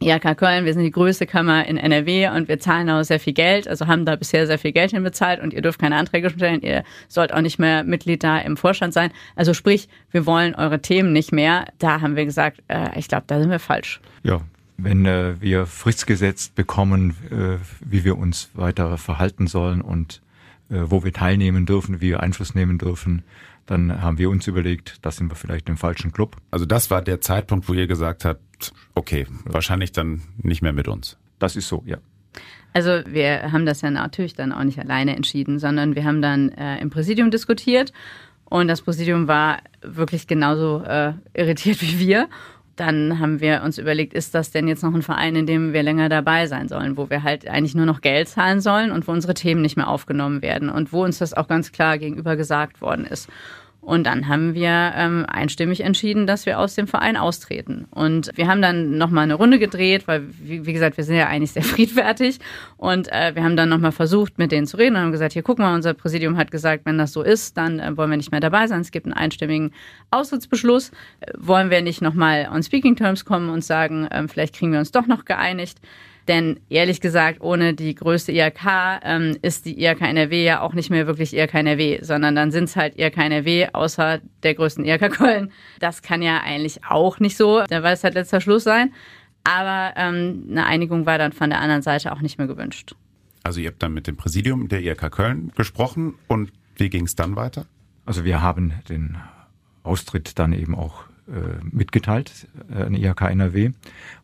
IHK 0.00 0.36
Köln, 0.36 0.64
wir 0.66 0.74
sind 0.74 0.82
die 0.82 0.90
größte 0.90 1.26
Kammer 1.26 1.66
in 1.66 1.78
NRW 1.78 2.28
und 2.28 2.48
wir 2.48 2.58
zahlen 2.58 2.90
auch 2.90 3.02
sehr 3.02 3.18
viel 3.18 3.32
Geld, 3.32 3.66
also 3.66 3.86
haben 3.86 4.04
da 4.04 4.16
bisher 4.16 4.46
sehr 4.46 4.58
viel 4.58 4.72
Geld 4.72 4.90
hinbezahlt 4.90 5.40
und 5.40 5.54
ihr 5.54 5.62
dürft 5.62 5.80
keine 5.80 5.96
Anträge 5.96 6.30
stellen, 6.30 6.60
ihr 6.60 6.84
sollt 7.08 7.32
auch 7.32 7.40
nicht 7.40 7.58
mehr 7.58 7.82
Mitglied 7.82 8.22
da 8.22 8.38
im 8.38 8.56
Vorstand 8.56 8.92
sein. 8.92 9.10
Also 9.36 9.54
sprich, 9.54 9.88
wir 10.10 10.26
wollen 10.26 10.54
eure 10.54 10.82
Themen 10.82 11.12
nicht 11.12 11.32
mehr. 11.32 11.66
Da 11.78 12.02
haben 12.02 12.14
wir 12.14 12.26
gesagt, 12.26 12.62
äh, 12.68 12.98
ich 12.98 13.08
glaube, 13.08 13.24
da 13.26 13.40
sind 13.40 13.50
wir 13.50 13.58
falsch. 13.58 14.00
Ja, 14.22 14.42
wenn 14.76 15.06
äh, 15.06 15.40
wir 15.40 15.66
fristgesetzt 15.66 16.54
bekommen, 16.54 17.16
äh, 17.30 17.58
wie 17.80 18.04
wir 18.04 18.18
uns 18.18 18.50
weiter 18.54 18.98
verhalten 18.98 19.46
sollen 19.46 19.80
und 19.80 20.20
äh, 20.68 20.80
wo 20.84 21.04
wir 21.04 21.12
teilnehmen 21.12 21.64
dürfen, 21.64 22.00
wie 22.00 22.10
wir 22.10 22.20
Einfluss 22.20 22.54
nehmen 22.54 22.76
dürfen, 22.78 23.22
dann 23.66 24.00
haben 24.00 24.18
wir 24.18 24.30
uns 24.30 24.46
überlegt, 24.46 24.98
das 25.02 25.16
sind 25.16 25.30
wir 25.30 25.34
vielleicht 25.34 25.68
im 25.68 25.76
falschen 25.76 26.12
Club. 26.12 26.36
Also 26.50 26.66
das 26.66 26.90
war 26.90 27.02
der 27.02 27.20
Zeitpunkt, 27.20 27.68
wo 27.68 27.74
ihr 27.74 27.86
gesagt 27.86 28.24
habt, 28.24 28.40
okay, 28.94 29.26
wahrscheinlich 29.44 29.92
dann 29.92 30.22
nicht 30.42 30.62
mehr 30.62 30.72
mit 30.72 30.88
uns. 30.88 31.16
Das 31.38 31.56
ist 31.56 31.68
so, 31.68 31.82
ja. 31.86 31.98
Also 32.72 33.00
wir 33.06 33.52
haben 33.52 33.64
das 33.64 33.80
ja 33.80 33.90
natürlich 33.90 34.34
dann 34.34 34.52
auch 34.52 34.62
nicht 34.62 34.78
alleine 34.78 35.16
entschieden, 35.16 35.58
sondern 35.58 35.94
wir 35.94 36.04
haben 36.04 36.20
dann 36.20 36.50
äh, 36.50 36.78
im 36.78 36.90
Präsidium 36.90 37.30
diskutiert 37.30 37.92
und 38.44 38.68
das 38.68 38.82
Präsidium 38.82 39.28
war 39.28 39.58
wirklich 39.82 40.26
genauso 40.26 40.82
äh, 40.84 41.14
irritiert 41.34 41.80
wie 41.82 41.98
wir. 41.98 42.28
Dann 42.76 43.18
haben 43.18 43.40
wir 43.40 43.62
uns 43.62 43.78
überlegt, 43.78 44.12
ist 44.12 44.34
das 44.34 44.50
denn 44.50 44.68
jetzt 44.68 44.82
noch 44.82 44.92
ein 44.94 45.00
Verein, 45.00 45.34
in 45.34 45.46
dem 45.46 45.72
wir 45.72 45.82
länger 45.82 46.10
dabei 46.10 46.46
sein 46.46 46.68
sollen, 46.68 46.98
wo 46.98 47.08
wir 47.08 47.22
halt 47.22 47.48
eigentlich 47.48 47.74
nur 47.74 47.86
noch 47.86 48.02
Geld 48.02 48.28
zahlen 48.28 48.60
sollen 48.60 48.90
und 48.90 49.08
wo 49.08 49.12
unsere 49.12 49.32
Themen 49.32 49.62
nicht 49.62 49.78
mehr 49.78 49.88
aufgenommen 49.88 50.42
werden 50.42 50.68
und 50.68 50.92
wo 50.92 51.02
uns 51.02 51.16
das 51.16 51.32
auch 51.32 51.48
ganz 51.48 51.72
klar 51.72 51.96
gegenüber 51.96 52.36
gesagt 52.36 52.82
worden 52.82 53.06
ist. 53.06 53.30
Und 53.86 54.02
dann 54.02 54.26
haben 54.26 54.54
wir 54.54 54.94
ähm, 54.96 55.24
einstimmig 55.28 55.82
entschieden, 55.82 56.26
dass 56.26 56.44
wir 56.44 56.58
aus 56.58 56.74
dem 56.74 56.88
Verein 56.88 57.16
austreten. 57.16 57.86
Und 57.92 58.32
wir 58.34 58.48
haben 58.48 58.60
dann 58.60 58.98
nochmal 58.98 59.22
eine 59.22 59.34
Runde 59.34 59.60
gedreht, 59.60 60.08
weil, 60.08 60.24
wie, 60.42 60.66
wie, 60.66 60.72
gesagt, 60.72 60.96
wir 60.96 61.04
sind 61.04 61.14
ja 61.14 61.28
eigentlich 61.28 61.52
sehr 61.52 61.62
friedfertig. 61.62 62.40
Und 62.76 63.06
äh, 63.12 63.36
wir 63.36 63.44
haben 63.44 63.56
dann 63.56 63.68
nochmal 63.68 63.92
versucht, 63.92 64.38
mit 64.38 64.50
denen 64.50 64.66
zu 64.66 64.76
reden 64.76 64.96
und 64.96 65.02
haben 65.02 65.12
gesagt, 65.12 65.34
hier, 65.34 65.44
guck 65.44 65.60
mal, 65.60 65.72
unser 65.72 65.94
Präsidium 65.94 66.36
hat 66.36 66.50
gesagt, 66.50 66.84
wenn 66.84 66.98
das 66.98 67.12
so 67.12 67.22
ist, 67.22 67.56
dann 67.56 67.78
äh, 67.78 67.96
wollen 67.96 68.10
wir 68.10 68.16
nicht 68.16 68.32
mehr 68.32 68.40
dabei 68.40 68.66
sein. 68.66 68.80
Es 68.80 68.90
gibt 68.90 69.06
einen 69.06 69.14
einstimmigen 69.14 69.70
Austrittsbeschluss. 70.10 70.90
Äh, 71.20 71.30
wollen 71.38 71.70
wir 71.70 71.80
nicht 71.80 72.02
nochmal 72.02 72.50
on 72.52 72.64
Speaking 72.64 72.96
Terms 72.96 73.24
kommen 73.24 73.48
und 73.50 73.62
sagen, 73.62 74.08
äh, 74.08 74.26
vielleicht 74.26 74.56
kriegen 74.56 74.72
wir 74.72 74.80
uns 74.80 74.90
doch 74.90 75.06
noch 75.06 75.24
geeinigt. 75.24 75.78
Denn 76.28 76.58
ehrlich 76.68 77.00
gesagt, 77.00 77.40
ohne 77.40 77.74
die 77.74 77.94
größte 77.94 78.32
IHK 78.32 79.00
ähm, 79.02 79.36
ist 79.42 79.64
die 79.64 79.80
IHK 79.80 80.02
NRW 80.02 80.44
ja 80.44 80.60
auch 80.60 80.74
nicht 80.74 80.90
mehr 80.90 81.06
wirklich 81.06 81.34
IHK 81.34 81.54
NRW, 81.54 81.98
sondern 82.02 82.34
dann 82.34 82.50
sind 82.50 82.64
es 82.64 82.76
halt 82.76 82.98
IHK 82.98 83.18
NRW 83.18 83.68
außer 83.72 84.20
der 84.42 84.54
größten 84.54 84.84
IHK 84.84 85.12
Köln. 85.12 85.52
Das 85.78 86.02
kann 86.02 86.22
ja 86.22 86.40
eigentlich 86.42 86.84
auch 86.84 87.20
nicht 87.20 87.36
so. 87.36 87.62
Da 87.68 87.82
war 87.82 87.92
es 87.92 88.02
halt 88.02 88.14
letzter 88.14 88.40
Schluss 88.40 88.64
sein. 88.64 88.92
Aber 89.44 89.92
ähm, 89.96 90.48
eine 90.50 90.66
Einigung 90.66 91.06
war 91.06 91.18
dann 91.18 91.32
von 91.32 91.50
der 91.50 91.60
anderen 91.60 91.82
Seite 91.82 92.12
auch 92.12 92.20
nicht 92.20 92.38
mehr 92.38 92.48
gewünscht. 92.48 92.96
Also 93.44 93.60
ihr 93.60 93.68
habt 93.68 93.80
dann 93.80 93.94
mit 93.94 94.08
dem 94.08 94.16
Präsidium 94.16 94.68
der 94.68 94.82
IHK 94.82 95.12
Köln 95.12 95.52
gesprochen 95.54 96.14
und 96.26 96.50
wie 96.74 96.90
ging 96.90 97.04
es 97.04 97.14
dann 97.14 97.36
weiter? 97.36 97.66
Also 98.04 98.24
wir 98.24 98.42
haben 98.42 98.72
den 98.88 99.16
Austritt 99.84 100.38
dann 100.38 100.52
eben 100.52 100.74
auch 100.74 101.04
mitgeteilt 101.70 102.48
äh, 102.70 102.82
an 102.82 102.94
IHK 102.94 103.22
NRW 103.22 103.70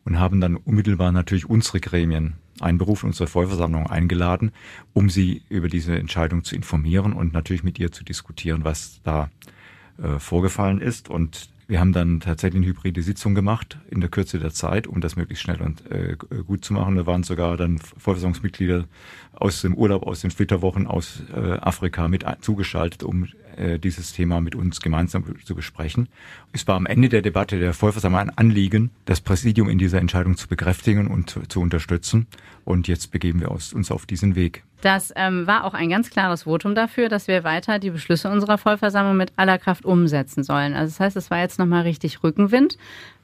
und 0.04 0.18
haben 0.18 0.40
dann 0.40 0.56
unmittelbar 0.56 1.12
natürlich 1.12 1.48
unsere 1.48 1.80
Gremien 1.80 2.34
einberufen, 2.60 3.08
unsere 3.08 3.26
Vollversammlung 3.26 3.88
eingeladen, 3.88 4.52
um 4.92 5.10
sie 5.10 5.42
über 5.48 5.68
diese 5.68 5.96
Entscheidung 5.96 6.44
zu 6.44 6.54
informieren 6.54 7.12
und 7.12 7.32
natürlich 7.32 7.64
mit 7.64 7.78
ihr 7.78 7.92
zu 7.92 8.04
diskutieren, 8.04 8.64
was 8.64 9.00
da 9.02 9.30
äh, 10.00 10.18
vorgefallen 10.18 10.80
ist. 10.80 11.08
Und 11.08 11.50
wir 11.68 11.80
haben 11.80 11.92
dann 11.92 12.20
tatsächlich 12.20 12.60
eine 12.60 12.66
hybride 12.66 13.02
Sitzung 13.02 13.34
gemacht 13.34 13.78
in 13.88 14.00
der 14.00 14.10
Kürze 14.10 14.38
der 14.38 14.52
Zeit, 14.52 14.86
um 14.86 15.00
das 15.00 15.16
möglichst 15.16 15.42
schnell 15.42 15.60
und 15.62 15.90
äh, 15.90 16.16
gut 16.46 16.64
zu 16.64 16.74
machen. 16.74 16.96
Da 16.96 17.06
waren 17.06 17.22
sogar 17.22 17.56
dann 17.56 17.78
Vollversammlungsmitglieder 17.78 18.86
aus 19.32 19.62
dem 19.62 19.74
Urlaub, 19.74 20.06
aus 20.06 20.20
den 20.20 20.30
Flitterwochen 20.30 20.86
aus 20.86 21.22
äh, 21.34 21.52
Afrika 21.54 22.08
mit 22.08 22.24
zugeschaltet, 22.42 23.02
um 23.02 23.24
äh, 23.24 23.28
dieses 23.78 24.12
Thema 24.12 24.40
mit 24.40 24.54
uns 24.54 24.80
gemeinsam 24.80 25.24
zu 25.44 25.54
besprechen. 25.54 26.08
Es 26.52 26.66
war 26.66 26.76
am 26.76 26.86
Ende 26.86 27.08
der 27.08 27.22
Debatte 27.22 27.58
der 27.58 27.74
Vollversammlung 27.74 28.20
ein 28.20 28.38
Anliegen, 28.38 28.90
das 29.04 29.20
Präsidium 29.20 29.68
in 29.68 29.78
dieser 29.78 29.98
Entscheidung 29.98 30.36
zu 30.36 30.48
bekräftigen 30.48 31.06
und 31.08 31.30
zu, 31.30 31.40
zu 31.42 31.60
unterstützen. 31.60 32.26
Und 32.64 32.88
jetzt 32.88 33.10
begeben 33.10 33.40
wir 33.40 33.50
uns 33.50 33.90
auf 33.90 34.06
diesen 34.06 34.34
Weg. 34.34 34.62
Das 34.82 35.12
ähm, 35.14 35.46
war 35.46 35.64
auch 35.64 35.74
ein 35.74 35.88
ganz 35.88 36.10
klares 36.10 36.42
Votum 36.42 36.74
dafür, 36.74 37.08
dass 37.08 37.28
wir 37.28 37.44
weiter 37.44 37.78
die 37.78 37.90
Beschlüsse 37.90 38.28
unserer 38.28 38.58
Vollversammlung 38.58 39.16
mit 39.16 39.32
aller 39.36 39.58
Kraft 39.58 39.84
umsetzen 39.84 40.42
sollen. 40.42 40.74
Also 40.74 40.90
das 40.90 41.00
heißt, 41.00 41.16
es 41.16 41.30
war 41.30 41.38
jetzt 41.38 41.60
nochmal 41.60 41.82
richtig 41.82 42.24
Rückenwind, 42.24 42.78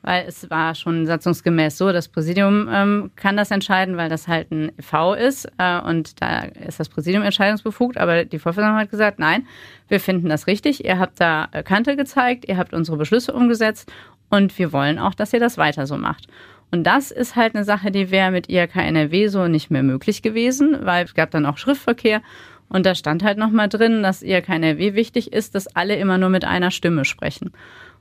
weil 0.09 0.25
es 0.27 0.49
war 0.49 0.75
schon 0.75 1.05
satzungsgemäß 1.05 1.77
so, 1.77 1.93
das 1.93 2.09
Präsidium 2.09 2.67
ähm, 2.73 3.11
kann 3.15 3.37
das 3.37 3.51
entscheiden, 3.51 3.99
weil 3.99 4.09
das 4.09 4.27
halt 4.27 4.51
ein 4.51 4.71
e.V. 4.79 5.13
ist 5.13 5.47
äh, 5.59 5.81
und 5.83 6.23
da 6.23 6.45
ist 6.67 6.81
das 6.81 6.89
Präsidium 6.89 7.23
entscheidungsbefugt. 7.23 7.99
Aber 7.99 8.25
die 8.25 8.39
Vollversammlung 8.39 8.81
hat 8.81 8.91
gesagt, 8.91 9.19
nein, 9.19 9.47
wir 9.89 10.01
finden 10.01 10.31
das 10.31 10.47
richtig. 10.47 10.83
Ihr 10.83 10.99
habt 10.99 11.21
da 11.21 11.49
Kante 11.63 11.95
gezeigt, 11.95 12.49
ihr 12.49 12.57
habt 12.57 12.73
unsere 12.73 12.97
Beschlüsse 12.97 13.35
umgesetzt 13.35 13.93
und 14.31 14.59
wir 14.59 14.73
wollen 14.73 14.99
auch, 14.99 15.13
dass 15.13 15.35
ihr 15.35 15.41
das 15.41 15.59
weiter 15.59 15.87
so 15.87 15.99
macht. 15.99 16.27
Und 16.71 16.85
das 16.85 17.11
ist 17.11 17.37
halt 17.37 17.55
eine 17.55 17.65
Sache, 17.65 17.91
die 17.91 18.11
wäre 18.11 18.31
mit 18.31 18.49
IHK 18.49 18.77
NRW 18.77 19.29
so 19.29 19.47
nicht 19.47 19.71
mehr 19.71 19.83
möglich 19.83 20.23
gewesen, 20.23 20.87
weil 20.87 21.05
es 21.05 21.13
gab 21.13 21.33
dann 21.33 21.45
auch 21.45 21.59
Schriftverkehr 21.59 22.23
und 22.71 22.85
da 22.87 22.95
stand 22.95 23.23
halt 23.23 23.37
nochmal 23.37 23.69
drin, 23.69 24.03
dass 24.03 24.23
IHK 24.23 24.49
NRW 24.49 24.95
wichtig 24.95 25.35
ist, 25.35 25.55
dass 25.55 25.67
alle 25.69 25.97
immer 25.97 26.17
nur 26.17 26.29
mit 26.31 26.47
einer 26.47 26.71
Stimme 26.71 27.05
sprechen. 27.05 27.53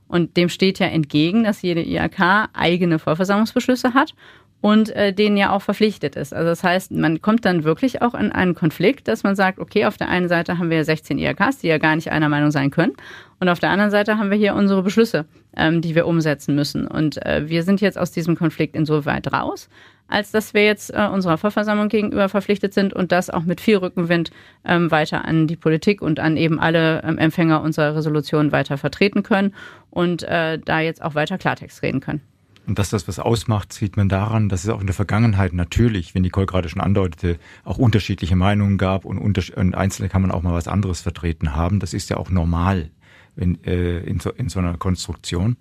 Und 0.08 0.38
dem 0.38 0.50
steht 0.50 0.80
ja 0.80 0.88
entgegen, 0.88 1.44
dass 1.44 1.62
jede 1.62 1.84
IHK 1.84 2.50
eigene 2.54 3.00
Vollversammlungsbeschlüsse 3.00 3.94
hat 3.94 4.14
und 4.62 4.90
äh, 4.96 5.14
denen 5.14 5.38
ja 5.38 5.52
auch 5.52 5.62
verpflichtet 5.62 6.16
ist. 6.16 6.34
Also 6.34 6.48
das 6.48 6.64
heißt, 6.64 6.92
man 6.92 7.22
kommt 7.22 7.46
dann 7.46 7.64
wirklich 7.64 8.02
auch 8.02 8.14
in 8.16 8.32
einen 8.32 8.56
Konflikt, 8.56 9.08
dass 9.08 9.24
man 9.24 9.36
sagt, 9.36 9.60
okay, 9.60 9.86
auf 9.86 9.98
der 9.98 10.10
einen 10.10 10.28
Seite 10.28 10.58
haben 10.58 10.70
wir 10.70 10.84
16 10.84 11.20
IHKs, 11.20 11.60
die 11.60 11.68
ja 11.68 11.78
gar 11.78 11.96
nicht 11.96 12.12
einer 12.12 12.30
Meinung 12.30 12.52
sein 12.52 12.72
können, 12.72 12.94
und 13.40 13.50
auf 13.50 13.60
der 13.60 13.70
anderen 13.70 13.92
Seite 13.92 14.18
haben 14.18 14.32
wir 14.32 14.38
hier 14.38 14.56
unsere 14.56 14.82
Beschlüsse, 14.82 15.26
ähm, 15.56 15.82
die 15.82 15.96
wir 15.96 16.08
umsetzen 16.08 16.56
müssen. 16.56 16.88
Und 16.88 17.24
äh, 17.26 17.48
wir 17.48 17.64
sind 17.64 17.82
jetzt 17.82 17.98
aus 17.98 18.12
diesem 18.12 18.36
Konflikt 18.36 18.76
insoweit 18.76 19.32
raus, 19.32 19.70
als 20.08 20.32
dass 20.32 20.54
wir 20.54 20.66
jetzt 20.66 20.92
äh, 20.92 21.08
unserer 21.08 21.38
Vollversammlung 21.38 21.90
gegenüber 21.90 22.30
verpflichtet 22.30 22.74
sind 22.74 22.94
und 22.94 23.12
das 23.12 23.30
auch 23.30 23.44
mit 23.44 23.62
viel 23.62 23.78
Rückenwind 23.78 24.32
ähm, 24.66 24.90
weiter 24.90 25.26
an 25.26 25.48
die 25.48 25.56
Politik 25.56 26.02
und 26.02 26.20
an 26.20 26.36
eben 26.36 26.60
alle 26.60 27.04
ähm, 27.04 27.18
Empfänger 27.18 27.62
unserer 27.62 27.96
Resolution 27.96 28.52
weiter 28.52 28.78
vertreten 28.78 29.22
können 29.22 29.54
und 29.92 30.24
äh, 30.24 30.58
da 30.58 30.80
jetzt 30.80 31.04
auch 31.04 31.14
weiter 31.14 31.38
Klartext 31.38 31.84
reden 31.84 32.00
können. 32.00 32.22
Und 32.68 32.78
dass 32.78 32.90
das 32.90 33.08
was 33.08 33.18
ausmacht, 33.18 33.72
sieht 33.72 33.96
man 33.96 34.10
daran, 34.10 34.50
dass 34.50 34.66
es 34.66 34.70
auch 34.70 34.82
in 34.82 34.88
der 34.88 34.94
Vergangenheit 34.94 35.54
natürlich, 35.54 36.14
wenn 36.14 36.22
Nicole 36.22 36.46
gerade 36.46 36.68
schon 36.68 36.82
andeutete, 36.82 37.40
auch 37.64 37.78
unterschiedliche 37.78 38.36
Meinungen 38.36 38.78
gab 38.78 39.06
und, 39.06 39.18
und 39.18 39.76
Einzelne 39.76 40.10
kann 40.10 40.22
man 40.22 40.32
auch 40.32 40.44
mal 40.44 40.54
was 40.54 40.68
anderes 40.68 41.00
vertreten 41.00 41.56
haben. 41.56 41.80
Das 41.80 41.94
ist 41.94 42.10
ja 42.10 42.18
auch 42.18 42.30
normal 42.30 42.92
in, 43.38 43.64
äh, 43.64 44.00
in, 44.00 44.20
so, 44.20 44.32
in 44.32 44.50
so 44.50 44.60
einer 44.60 44.78
Konstruktion. 44.78 45.56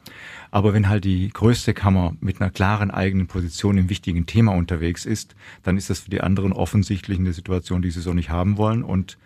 Aber 0.51 0.75
wenn 0.75 0.89
halt 0.89 1.05
die 1.05 1.29
größte 1.29 1.75
Kammer 1.75 2.17
mit 2.21 2.41
einer 2.41 2.51
klaren 2.51 2.91
eigenen 2.91 3.29
Position 3.29 3.79
im 3.79 3.89
wichtigen 3.89 4.27
Thema 4.27 4.53
unterwegs 4.55 5.07
ist, 5.07 5.37
dann 5.63 5.77
ist 5.77 5.91
das 5.91 6.01
für 6.01 6.11
die 6.11 6.23
anderen 6.23 6.53
offensichtlich 6.53 7.21
eine 7.21 7.33
Situation, 7.33 7.83
die 7.83 7.91
sie 7.93 8.01
so 8.01 8.15
nicht 8.15 8.31
haben 8.31 8.57
wollen. 8.57 8.83
Und 8.83 9.17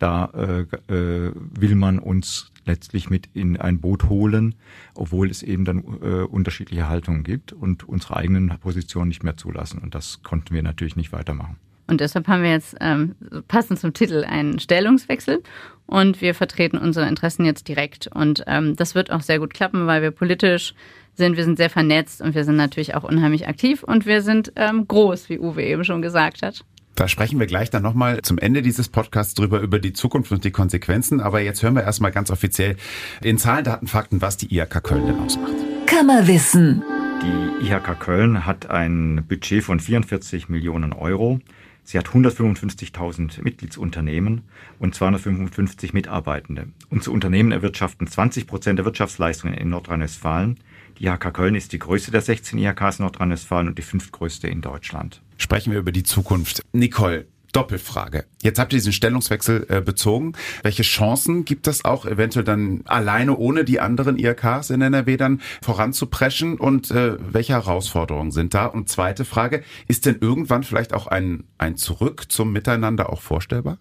da 0.00 0.26
äh, 0.34 0.92
äh, 0.92 1.32
will 1.34 1.76
man 1.76 2.00
uns 2.00 2.52
letztlich 2.68 3.10
mit 3.10 3.28
in 3.34 3.56
ein 3.56 3.80
Boot 3.80 4.04
holen, 4.08 4.54
obwohl 4.94 5.28
es 5.30 5.42
eben 5.42 5.64
dann 5.64 5.78
äh, 5.78 6.22
unterschiedliche 6.22 6.88
Haltungen 6.88 7.24
gibt 7.24 7.52
und 7.52 7.88
unsere 7.88 8.16
eigenen 8.16 8.56
Positionen 8.60 9.08
nicht 9.08 9.24
mehr 9.24 9.36
zulassen. 9.36 9.80
Und 9.80 9.94
das 9.96 10.22
konnten 10.22 10.54
wir 10.54 10.62
natürlich 10.62 10.94
nicht 10.94 11.12
weitermachen. 11.12 11.56
Und 11.88 12.00
deshalb 12.00 12.28
haben 12.28 12.42
wir 12.42 12.50
jetzt 12.50 12.76
ähm, 12.80 13.16
passend 13.48 13.80
zum 13.80 13.94
Titel 13.94 14.22
einen 14.22 14.58
Stellungswechsel 14.58 15.42
und 15.86 16.20
wir 16.20 16.34
vertreten 16.34 16.76
unsere 16.76 17.08
Interessen 17.08 17.46
jetzt 17.46 17.66
direkt. 17.66 18.08
Und 18.08 18.44
ähm, 18.46 18.76
das 18.76 18.94
wird 18.94 19.10
auch 19.10 19.22
sehr 19.22 19.38
gut 19.38 19.54
klappen, 19.54 19.86
weil 19.86 20.02
wir 20.02 20.10
politisch 20.10 20.74
sind, 21.14 21.36
wir 21.36 21.44
sind 21.44 21.56
sehr 21.56 21.70
vernetzt 21.70 22.20
und 22.20 22.34
wir 22.34 22.44
sind 22.44 22.56
natürlich 22.56 22.94
auch 22.94 23.04
unheimlich 23.04 23.48
aktiv 23.48 23.82
und 23.82 24.04
wir 24.04 24.20
sind 24.20 24.52
ähm, 24.56 24.86
groß, 24.86 25.30
wie 25.30 25.38
Uwe 25.38 25.62
eben 25.62 25.84
schon 25.84 26.02
gesagt 26.02 26.42
hat. 26.42 26.62
Da 26.98 27.06
sprechen 27.06 27.38
wir 27.38 27.46
gleich 27.46 27.70
dann 27.70 27.84
nochmal 27.84 28.22
zum 28.22 28.38
Ende 28.38 28.60
dieses 28.60 28.88
Podcasts 28.88 29.32
drüber, 29.34 29.60
über 29.60 29.78
die 29.78 29.92
Zukunft 29.92 30.32
und 30.32 30.42
die 30.42 30.50
Konsequenzen. 30.50 31.20
Aber 31.20 31.40
jetzt 31.40 31.62
hören 31.62 31.76
wir 31.76 31.84
erstmal 31.84 32.10
ganz 32.10 32.28
offiziell 32.28 32.76
in 33.22 33.38
Zahlen, 33.38 33.62
Daten, 33.62 33.86
Fakten, 33.86 34.20
was 34.20 34.36
die 34.36 34.52
IHK 34.52 34.82
Köln 34.82 35.06
denn 35.06 35.20
ausmacht. 35.20 35.54
Kammerwissen. 35.86 36.82
Die 37.22 37.68
IHK 37.68 38.00
Köln 38.00 38.46
hat 38.46 38.68
ein 38.68 39.24
Budget 39.28 39.62
von 39.62 39.78
44 39.78 40.48
Millionen 40.48 40.92
Euro. 40.92 41.38
Sie 41.84 41.98
hat 41.98 42.08
155.000 42.08 43.44
Mitgliedsunternehmen 43.44 44.42
und 44.80 44.96
255 44.96 45.94
Mitarbeitende. 45.94 46.66
Unsere 46.90 47.14
Unternehmen 47.14 47.52
erwirtschaften 47.52 48.08
20 48.08 48.48
Prozent 48.48 48.76
der 48.76 48.86
Wirtschaftsleistungen 48.86 49.54
in 49.54 49.68
Nordrhein-Westfalen. 49.68 50.58
Die 50.98 51.06
IHK 51.06 51.32
Köln 51.32 51.54
ist 51.54 51.72
die 51.72 51.78
größte 51.78 52.10
der 52.10 52.22
16 52.22 52.58
IHKs 52.58 52.98
in 52.98 53.04
Nordrhein-Westfalen 53.04 53.68
und 53.68 53.78
die 53.78 53.82
fünftgrößte 53.82 54.48
in 54.48 54.60
Deutschland 54.60 55.22
sprechen 55.38 55.72
wir 55.72 55.78
über 55.78 55.92
die 55.92 56.02
Zukunft. 56.02 56.62
Nicole, 56.72 57.26
Doppelfrage. 57.52 58.26
Jetzt 58.42 58.58
habt 58.58 58.72
ihr 58.72 58.76
diesen 58.76 58.92
Stellungswechsel 58.92 59.66
äh, 59.68 59.80
bezogen. 59.80 60.34
Welche 60.62 60.82
Chancen 60.82 61.44
gibt 61.44 61.66
es 61.66 61.84
auch, 61.84 62.04
eventuell 62.04 62.44
dann 62.44 62.82
alleine 62.84 63.36
ohne 63.36 63.64
die 63.64 63.80
anderen 63.80 64.18
IRKs 64.18 64.70
in 64.70 64.82
NRW 64.82 65.16
dann 65.16 65.40
voranzupreschen 65.62 66.58
und 66.58 66.90
äh, 66.90 67.16
welche 67.18 67.54
Herausforderungen 67.54 68.32
sind 68.32 68.52
da? 68.52 68.66
Und 68.66 68.88
zweite 68.90 69.24
Frage, 69.24 69.62
ist 69.86 70.04
denn 70.04 70.18
irgendwann 70.20 70.62
vielleicht 70.62 70.92
auch 70.92 71.06
ein, 71.06 71.44
ein 71.56 71.76
Zurück 71.76 72.26
zum 72.28 72.52
Miteinander 72.52 73.10
auch 73.10 73.22
vorstellbar? 73.22 73.78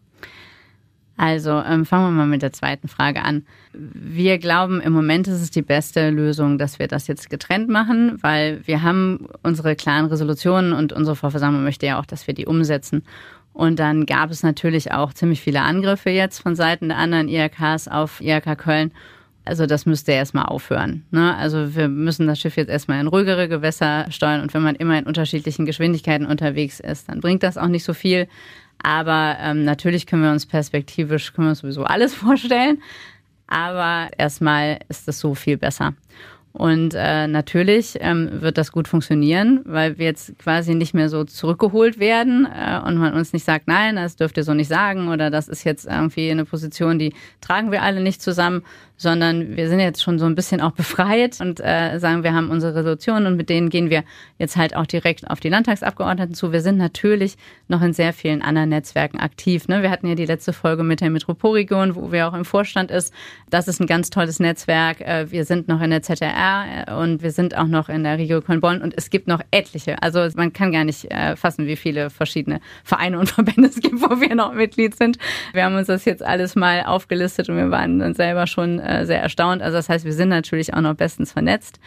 Also 1.17 1.63
ähm, 1.67 1.86
fangen 1.86 2.06
wir 2.06 2.12
mal 2.12 2.27
mit 2.27 2.43
der 2.43 2.53
zweiten 2.53 2.88
Frage 2.88 3.23
an. 3.23 3.43
Wir 3.73 4.38
glauben, 4.38 4.80
im 4.80 4.93
Moment 4.93 5.27
ist 5.27 5.41
es 5.41 5.49
die 5.49 5.63
beste 5.63 6.12
Lösung, 6.12 6.60
dass 6.60 6.77
wir 6.77 6.88
das 6.88 7.08
jetzt 7.08 7.32
getrennt 7.32 7.69
machen, 7.69 8.19
weil 8.21 8.62
wir 8.65 8.84
haben 8.84 9.27
unsere 9.41 9.75
klaren 9.75 10.06
Resolutionen 10.06 10.73
und 10.73 10.93
unsere 10.93 11.15
Vorversammlung 11.15 11.63
möchte 11.63 11.88
ja 11.88 11.99
auch, 11.99 12.06
dass 12.06 12.27
wir 12.27 12.36
die 12.36 12.45
umsetzen. 12.45 13.03
Und 13.51 13.80
dann 13.80 14.06
gab 14.06 14.30
es 14.30 14.43
natürlich 14.43 14.91
auch 14.91 15.12
ziemlich 15.13 15.41
viele 15.41 15.62
Angriffe 15.62 16.12
jetzt 16.12 16.39
von 16.39 16.56
Seiten 16.56 16.89
der 16.89 16.99
anderen 16.99 17.27
IRKs 17.27 17.88
auf 17.88 18.21
IRK 18.21 18.56
Köln. 18.56 18.91
Also 19.43 19.65
das 19.65 19.88
müsste 19.88 20.12
erstmal 20.12 20.45
aufhören. 20.45 21.06
Ne? 21.10 21.36
Also 21.36 21.75
wir 21.75 21.88
müssen 21.88 22.27
das 22.27 22.39
Schiff 22.39 22.58
jetzt 22.58 22.69
erstmal 22.69 22.99
in 22.99 23.08
ruhigere 23.08 23.47
Gewässer 23.47 24.06
steuern 24.12 24.41
und 24.41 24.53
wenn 24.53 24.62
man 24.62 24.75
immer 24.75 24.99
in 24.99 25.06
unterschiedlichen 25.06 25.65
Geschwindigkeiten 25.65 26.27
unterwegs 26.27 26.80
ist, 26.80 27.10
dann 27.10 27.21
bringt 27.21 27.41
das 27.41 27.58
auch 27.58 27.67
nicht 27.67 27.86
so 27.86 27.95
viel. 27.95 28.27
Aber 28.81 29.37
ähm, 29.39 29.63
natürlich 29.63 30.05
können 30.05 30.23
wir 30.23 30.31
uns 30.31 30.45
perspektivisch, 30.45 31.33
können 31.33 31.47
wir 31.47 31.49
uns 31.51 31.59
sowieso 31.59 31.83
alles 31.83 32.13
vorstellen. 32.15 32.81
Aber 33.47 34.09
erstmal 34.17 34.79
ist 34.89 35.07
es 35.07 35.19
so 35.19 35.33
viel 35.33 35.57
besser. 35.57 35.93
Und 36.57 36.95
äh, 36.95 37.27
natürlich 37.27 37.97
ähm, 37.99 38.41
wird 38.41 38.57
das 38.57 38.71
gut 38.71 38.87
funktionieren, 38.87 39.61
weil 39.65 39.99
wir 39.99 40.05
jetzt 40.07 40.39
quasi 40.39 40.73
nicht 40.73 40.95
mehr 40.95 41.07
so 41.07 41.23
zurückgeholt 41.23 41.99
werden 41.99 42.47
äh, 42.47 42.79
und 42.83 42.97
man 42.97 43.13
uns 43.13 43.31
nicht 43.31 43.45
sagt, 43.45 43.67
nein, 43.67 43.95
das 43.95 44.15
dürft 44.15 44.37
ihr 44.37 44.43
so 44.43 44.55
nicht 44.55 44.67
sagen 44.67 45.09
oder 45.09 45.29
das 45.29 45.49
ist 45.49 45.63
jetzt 45.65 45.85
irgendwie 45.85 46.31
eine 46.31 46.45
Position, 46.45 46.97
die 46.97 47.13
tragen 47.41 47.71
wir 47.71 47.83
alle 47.83 48.01
nicht 48.01 48.23
zusammen, 48.23 48.63
sondern 48.97 49.55
wir 49.55 49.69
sind 49.69 49.79
jetzt 49.79 50.01
schon 50.01 50.17
so 50.17 50.25
ein 50.25 50.36
bisschen 50.36 50.60
auch 50.60 50.71
befreit 50.71 51.39
und 51.39 51.60
äh, 51.60 51.99
sagen, 51.99 52.23
wir 52.23 52.33
haben 52.33 52.49
unsere 52.49 52.75
Resolutionen 52.75 53.27
und 53.27 53.38
mit 53.38 53.49
denen 53.49 53.69
gehen 53.69 53.89
wir 53.89 54.03
jetzt 54.39 54.57
halt 54.57 54.75
auch 54.75 54.88
direkt 54.88 55.29
auf 55.29 55.39
die 55.39 55.49
Landtagsabgeordneten 55.49 56.33
zu. 56.33 56.51
Wir 56.51 56.62
sind 56.62 56.77
natürlich 56.77 57.38
noch 57.67 57.81
in 57.81 57.93
sehr 57.93 58.12
vielen 58.12 58.41
anderen 58.41 58.69
Netzwerken 58.69 59.19
aktiv. 59.19 59.67
Ne? 59.67 59.83
Wir 59.83 59.91
hatten 59.91 60.07
ja 60.07 60.15
die 60.15 60.25
letzte 60.25 60.51
Folge 60.51 60.83
mit 60.83 61.01
der 61.01 61.12
Metropolregion, 61.12 61.95
wo 61.95 62.12
wir 62.12 62.27
auch 62.27 62.33
im 62.33 62.43
Vorstand 62.43 62.89
ist. 62.89 63.13
Das 63.49 63.67
ist 63.67 63.79
ein 63.79 63.88
ganz 63.88 64.10
tolles 64.10 64.39
Netzwerk. 64.39 65.01
Äh, 65.01 65.31
wir 65.31 65.45
sind 65.45 65.67
noch 65.67 65.81
in 65.81 65.91
der 65.91 66.01
ZRR 66.01 66.88
äh, 66.88 66.93
und 66.93 67.21
wir 67.21 67.31
sind 67.31 67.55
auch 67.55 67.67
noch 67.67 67.89
in 67.89 68.03
der 68.03 68.17
Regio 68.17 68.41
Köln-Bonn 68.41 68.81
und 68.81 68.95
es 68.97 69.12
gibt 69.12 69.27
noch 69.27 69.41
etliche. 69.51 70.01
Also 70.01 70.27
man 70.36 70.53
kann 70.53 70.71
gar 70.71 70.83
nicht 70.83 71.12
äh, 71.12 71.36
fassen, 71.36 71.67
wie 71.67 71.75
viele 71.75 72.10
verschiedene 72.10 72.62
Vereine 72.83 73.19
und 73.19 73.29
Verbände 73.29 73.69
es 73.69 73.79
gibt, 73.79 74.01
wo 74.01 74.19
wir 74.19 74.33
noch 74.33 74.53
Mitglied 74.53 74.95
sind. 74.95 75.19
Wir 75.53 75.65
haben 75.65 75.75
uns 75.75 75.88
das 75.88 76.05
jetzt 76.05 76.23
alles 76.23 76.55
mal 76.55 76.83
aufgelistet 76.83 77.49
und 77.49 77.57
wir 77.57 77.69
waren 77.69 77.99
dann 77.99 78.15
selber 78.15 78.47
schon 78.47 78.79
äh, 78.88 79.06
sehr 79.06 79.21
erstaunt. 79.21 79.62
Also 79.62 79.78
das 79.78 79.89
heißt, 79.89 80.06
wir 80.06 80.13
sind 80.13 80.30
natürlich 80.30 80.73
auch 80.73 80.82
noch 80.82 80.95
bestens 80.95 81.32
vernetzt. 81.32 81.80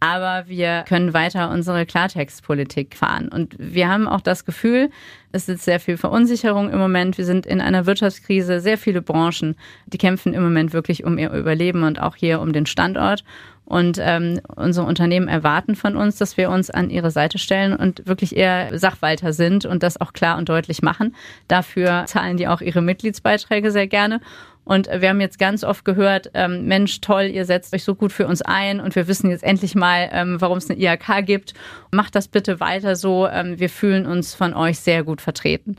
Aber 0.00 0.44
wir 0.46 0.84
können 0.86 1.12
weiter 1.12 1.50
unsere 1.50 1.84
Klartextpolitik 1.84 2.94
fahren. 2.94 3.28
Und 3.28 3.56
wir 3.58 3.88
haben 3.88 4.06
auch 4.06 4.20
das 4.20 4.44
Gefühl, 4.44 4.90
es 5.32 5.48
ist 5.48 5.64
sehr 5.64 5.80
viel 5.80 5.96
Verunsicherung 5.96 6.70
im 6.70 6.78
Moment. 6.78 7.18
Wir 7.18 7.24
sind 7.24 7.46
in 7.46 7.60
einer 7.60 7.84
Wirtschaftskrise. 7.84 8.60
Sehr 8.60 8.78
viele 8.78 9.02
Branchen, 9.02 9.56
die 9.86 9.98
kämpfen 9.98 10.34
im 10.34 10.42
Moment 10.44 10.72
wirklich 10.72 11.02
um 11.02 11.18
ihr 11.18 11.32
Überleben 11.32 11.82
und 11.82 12.00
auch 12.00 12.14
hier 12.14 12.40
um 12.40 12.52
den 12.52 12.66
Standort. 12.66 13.24
Und 13.64 13.98
ähm, 14.00 14.40
unsere 14.56 14.86
Unternehmen 14.86 15.28
erwarten 15.28 15.74
von 15.74 15.96
uns, 15.96 16.16
dass 16.16 16.36
wir 16.36 16.48
uns 16.48 16.70
an 16.70 16.88
ihre 16.88 17.10
Seite 17.10 17.38
stellen 17.38 17.74
und 17.74 18.06
wirklich 18.06 18.34
eher 18.36 18.78
Sachwalter 18.78 19.32
sind 19.32 19.66
und 19.66 19.82
das 19.82 20.00
auch 20.00 20.14
klar 20.14 20.38
und 20.38 20.48
deutlich 20.48 20.80
machen. 20.80 21.14
Dafür 21.48 22.04
zahlen 22.06 22.38
die 22.38 22.48
auch 22.48 22.62
ihre 22.62 22.80
Mitgliedsbeiträge 22.80 23.70
sehr 23.70 23.86
gerne. 23.86 24.20
Und 24.68 24.86
wir 24.86 25.08
haben 25.08 25.22
jetzt 25.22 25.38
ganz 25.38 25.64
oft 25.64 25.86
gehört, 25.86 26.30
ähm, 26.34 26.66
Mensch, 26.66 27.00
toll, 27.00 27.22
ihr 27.22 27.46
setzt 27.46 27.74
euch 27.74 27.84
so 27.84 27.94
gut 27.94 28.12
für 28.12 28.26
uns 28.26 28.42
ein 28.42 28.80
und 28.80 28.94
wir 28.96 29.08
wissen 29.08 29.30
jetzt 29.30 29.42
endlich 29.42 29.74
mal, 29.74 30.10
ähm, 30.12 30.42
warum 30.42 30.58
es 30.58 30.68
eine 30.68 30.78
IHK 30.78 31.24
gibt. 31.24 31.54
Macht 31.90 32.14
das 32.14 32.28
bitte 32.28 32.60
weiter 32.60 32.94
so. 32.94 33.26
Ähm, 33.26 33.58
wir 33.58 33.70
fühlen 33.70 34.04
uns 34.04 34.34
von 34.34 34.52
euch 34.52 34.78
sehr 34.80 35.04
gut 35.04 35.22
vertreten. 35.22 35.76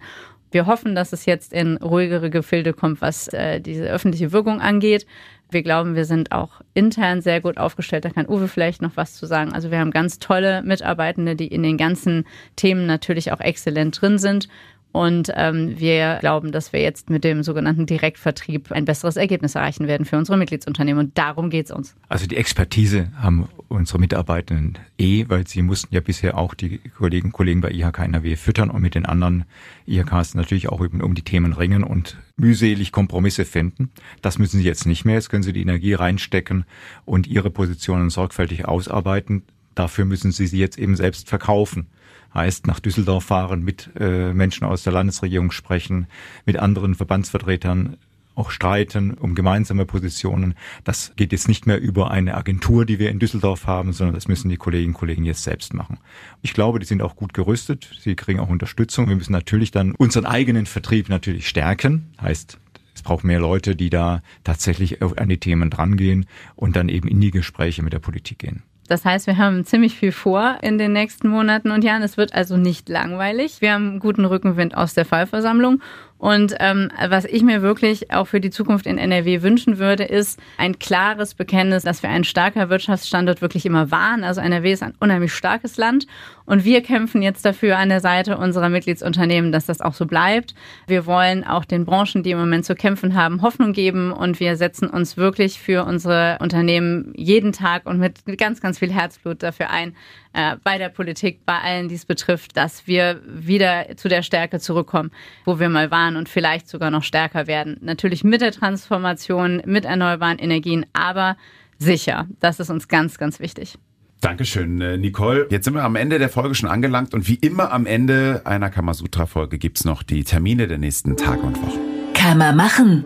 Wir 0.50 0.66
hoffen, 0.66 0.96
dass 0.96 1.14
es 1.14 1.28
jetzt 1.28 1.54
in 1.54 1.78
ruhigere 1.78 2.32
Gefilde 2.32 2.74
kommt, 2.74 3.00
was 3.00 3.28
äh, 3.28 3.62
diese 3.62 3.86
öffentliche 3.86 4.32
Wirkung 4.32 4.60
angeht. 4.60 5.06
Wir 5.52 5.62
glauben, 5.62 5.94
wir 5.94 6.06
sind 6.06 6.32
auch 6.32 6.62
intern 6.74 7.22
sehr 7.22 7.42
gut 7.42 7.58
aufgestellt. 7.58 8.06
Da 8.06 8.10
kann 8.10 8.28
Uwe 8.28 8.48
vielleicht 8.48 8.82
noch 8.82 8.98
was 8.98 9.14
zu 9.14 9.28
sagen. 9.28 9.54
Also 9.54 9.70
wir 9.70 9.78
haben 9.78 9.92
ganz 9.92 10.18
tolle 10.18 10.64
Mitarbeitende, 10.64 11.36
die 11.36 11.48
in 11.48 11.62
den 11.62 11.78
ganzen 11.78 12.26
Themen 12.56 12.88
natürlich 12.88 13.32
auch 13.32 13.40
exzellent 13.40 14.02
drin 14.02 14.18
sind 14.18 14.50
und 14.92 15.32
ähm, 15.36 15.80
wir 15.80 16.18
glauben, 16.20 16.52
dass 16.52 16.74
wir 16.74 16.82
jetzt 16.82 17.12
mit 17.12 17.24
dem 17.24 17.44
sogenannten 17.44 17.86
Direktvertrieb 17.86 18.72
ein 18.72 18.86
besseres 18.86 19.18
Ergebnis 19.18 19.54
erreichen 19.54 19.88
werden 19.88 20.04
für 20.04 20.18
unsere 20.18 20.36
Mitgliedsunternehmen. 20.36 21.06
Und 21.06 21.18
darum 21.18 21.52
geht 21.52 21.68
es 21.68 21.72
uns. 21.72 21.96
Also 22.08 22.26
die 22.26 22.38
Expertise 22.38 23.12
haben 23.16 23.48
unsere 23.68 24.00
Mitarbeitenden 24.00 24.80
eh, 24.98 25.26
weil 25.28 25.46
sie 25.48 25.62
mussten 25.62 25.94
ja 25.94 26.02
bisher 26.02 26.40
auch 26.40 26.56
die 26.56 26.80
Kollegen, 26.98 27.32
Kollegen 27.32 27.62
bei 27.62 27.70
IHK 27.70 28.00
NRW 28.00 28.36
füttern 28.36 28.72
und 28.72 28.82
mit 28.82 28.96
den 28.96 29.06
anderen 29.06 29.46
IHKs 29.86 30.34
natürlich 30.34 30.70
auch 30.70 30.80
um 30.80 31.14
die 31.14 31.22
Themen 31.22 31.54
ringen 31.54 31.84
und 31.84 32.18
mühselig 32.36 32.92
Kompromisse 32.92 33.46
finden. 33.46 33.92
Das 34.24 34.40
müssen 34.40 34.60
sie 34.60 34.66
jetzt 34.66 34.88
nicht 34.88 35.06
mehr. 35.06 35.16
Jetzt 35.16 35.30
können 35.30 35.44
sie 35.44 35.54
die 35.54 35.62
Energie 35.62 35.94
reinstecken 35.94 36.66
und 37.06 37.28
ihre 37.28 37.52
Positionen 37.52 38.10
sorgfältig 38.10 38.66
ausarbeiten. 38.66 39.44
Dafür 39.76 40.06
müssen 40.06 40.32
sie 40.32 40.48
sie 40.48 40.58
jetzt 40.58 40.80
eben 40.80 40.96
selbst 40.96 41.30
verkaufen 41.30 41.88
heißt 42.34 42.68
nach 42.68 42.80
Düsseldorf 42.80 43.26
fahren, 43.26 43.64
mit 43.64 43.90
äh, 44.00 44.34
Menschen 44.34 44.66
aus 44.66 44.84
der 44.84 44.94
Landesregierung 44.94 45.52
sprechen, 45.52 46.08
mit 46.46 46.58
anderen 46.58 46.96
Verbandsvertretern 46.96 47.98
auch 48.40 48.52
streiten 48.52 49.14
um 49.14 49.36
gemeinsame 49.36 49.86
Positionen. 49.86 50.56
Das 50.86 51.12
geht 51.18 51.34
jetzt 51.34 51.50
nicht 51.50 51.68
mehr 51.68 51.80
über 51.80 52.10
eine 52.10 52.36
Agentur, 52.36 52.86
die 52.86 52.98
wir 52.98 53.10
in 53.10 53.20
Düsseldorf 53.20 53.68
haben, 53.68 53.92
sondern 53.92 54.16
das 54.16 54.30
müssen 54.30 54.50
die 54.50 54.58
Kolleginnen 54.58 54.94
und 54.94 55.00
Kollegen 55.00 55.26
jetzt 55.26 55.44
selbst 55.44 55.74
machen. 55.74 56.00
Ich 56.42 56.54
glaube, 56.54 56.80
die 56.80 56.86
sind 56.86 57.02
auch 57.02 57.18
gut 57.18 57.34
gerüstet. 57.34 57.90
Sie 58.00 58.16
kriegen 58.16 58.40
auch 58.40 58.50
Unterstützung. 58.50 59.10
Wir 59.10 59.16
müssen 59.18 59.34
natürlich 59.34 59.72
dann 59.72 59.92
unseren 59.92 60.26
eigenen 60.26 60.66
Vertrieb 60.66 61.10
natürlich 61.10 61.50
stärken. 61.50 62.14
Heißt, 62.22 62.58
es 62.96 63.02
braucht 63.02 63.26
mehr 63.26 63.40
Leute, 63.40 63.76
die 63.76 63.90
da 63.90 64.22
tatsächlich 64.46 65.02
an 65.02 65.30
die 65.30 65.40
Themen 65.40 65.70
drangehen 65.70 66.26
und 66.56 66.78
dann 66.78 66.88
eben 66.88 67.10
in 67.10 67.20
die 67.20 67.32
Gespräche 67.32 67.84
mit 67.84 67.92
der 67.92 68.00
Politik 68.00 68.40
gehen. 68.40 68.64
Das 68.90 69.06
heißt, 69.06 69.28
wir 69.28 69.38
haben 69.38 69.66
ziemlich 69.66 69.96
viel 69.96 70.12
vor 70.12 70.58
in 70.64 70.80
den 70.80 70.94
nächsten 70.94 71.30
Monaten 71.30 71.70
und 71.70 71.84
Jahren. 71.84 72.02
Es 72.02 72.18
wird 72.18 72.34
also 72.34 72.58
nicht 72.58 72.90
langweilig. 72.90 73.62
Wir 73.62 73.74
haben 73.74 74.00
guten 74.00 74.26
Rückenwind 74.26 74.76
aus 74.76 74.96
der 74.96 75.06
Fallversammlung 75.06 75.80
und 76.20 76.54
ähm, 76.60 76.92
was 77.08 77.24
ich 77.24 77.44
mir 77.44 77.62
wirklich 77.62 78.12
auch 78.12 78.28
für 78.28 78.42
die 78.42 78.50
Zukunft 78.50 78.86
in 78.86 78.98
NRW 78.98 79.42
wünschen 79.42 79.78
würde, 79.80 80.04
ist 80.04 80.38
ein 80.58 80.78
klares 80.78 81.34
Bekenntnis, 81.34 81.84
dass 81.84 82.04
wir 82.04 82.10
ein 82.10 82.26
starker 82.26 82.70
Wirtschaftsstandort 82.70 83.42
wirklich 83.42 83.66
immer 83.66 83.90
waren. 83.90 84.26
Also 84.26 84.42
NRW 84.42 84.74
ist 84.74 84.84
ein 84.84 84.96
unheimlich 85.00 85.34
starkes 85.34 85.78
Land 85.78 86.08
und 86.46 86.66
wir 86.66 86.84
kämpfen 86.84 87.22
jetzt 87.22 87.46
dafür 87.46 87.78
an 87.78 87.88
der 87.88 88.02
Seite 88.02 88.38
unserer 88.38 88.68
Mitgliedsunternehmen, 88.68 89.54
dass 89.54 89.66
das 89.66 89.80
auch 89.80 89.94
so 89.94 90.06
bleibt. 90.06 90.56
Wir 90.88 91.06
wollen 91.06 91.46
auch 91.46 91.64
den 91.64 91.86
Branchen, 91.86 92.22
die 92.22 92.32
im 92.32 92.40
Moment 92.40 92.66
zu 92.66 92.76
kämpfen 92.76 93.16
haben, 93.16 93.42
Hoffnung 93.42 93.72
geben 93.72 94.12
und 94.12 94.42
wir 94.42 94.58
setzen 94.58 94.90
uns 94.90 95.16
wirklich 95.16 95.58
für 95.58 95.86
unsere 95.86 96.38
Unternehmen 96.42 97.14
jeden 97.16 97.54
Tag 97.54 97.86
und 97.86 97.98
mit 97.98 98.26
ganz, 98.38 98.60
ganz 98.60 98.80
viel 98.80 98.92
Herzblut 98.92 99.42
dafür 99.42 99.70
ein, 99.70 99.96
äh, 100.34 100.58
bei 100.64 100.78
der 100.78 100.90
Politik, 100.90 101.46
bei 101.46 101.60
allen, 101.60 101.90
die 101.90 101.96
es 101.96 102.06
betrifft, 102.06 102.56
dass 102.56 102.88
wir 102.88 103.22
wieder 103.26 103.86
zu 103.96 104.10
der 104.10 104.22
Stärke 104.22 104.60
zurückkommen, 104.60 105.12
wo 105.46 105.60
wir 105.60 105.70
mal 105.70 105.92
waren 105.92 106.16
und 106.16 106.30
vielleicht 106.30 106.68
sogar 106.68 106.92
noch 106.92 107.04
stärker 107.04 107.48
werden. 107.48 107.78
Natürlich 107.82 108.24
mit 108.24 108.42
der 108.42 108.52
Transformation, 108.52 109.62
mit 109.66 109.86
erneuerbaren 109.86 110.40
Energien, 110.40 110.86
aber 110.94 111.38
sicher. 111.78 112.28
Das 112.40 112.60
ist 112.60 112.70
uns 112.70 112.88
ganz, 112.88 113.18
ganz 113.18 113.40
wichtig. 113.40 113.78
Dankeschön, 114.22 114.82
äh, 114.82 114.98
Nicole. 114.98 115.48
Jetzt 115.50 115.64
sind 115.64 115.76
wir 115.76 115.84
am 115.84 115.96
Ende 115.96 116.20
der 116.20 116.30
Folge 116.30 116.54
schon 116.54 116.70
angelangt 116.70 117.14
und 117.14 117.28
wie 117.28 117.36
immer 117.36 117.72
am 117.72 117.86
Ende 117.86 118.42
einer 118.44 118.70
Kamasutra-Folge 118.70 119.58
gibt's 119.58 119.86
noch 119.86 120.04
die 120.04 120.26
Termine 120.26 120.68
der 120.68 120.78
nächsten 120.78 121.16
Tage 121.16 121.40
und 121.40 121.62
Wochen. 121.62 121.80
Kann 122.14 122.38
man 122.38 122.58
machen. 122.58 123.06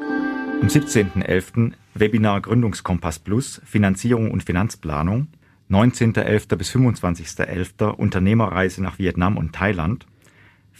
Am 0.62 0.67
17.11. 0.67 1.73
Webinar 1.93 2.41
Gründungskompass 2.41 3.19
Plus, 3.19 3.62
Finanzierung 3.63 4.31
und 4.31 4.43
Finanzplanung. 4.43 5.27
19.11. 5.73 6.55
bis 6.55 6.69
25.11. 6.75 7.88
Unternehmerreise 7.88 8.83
nach 8.83 8.99
Vietnam 8.99 9.38
und 9.38 9.55
Thailand. 9.55 10.05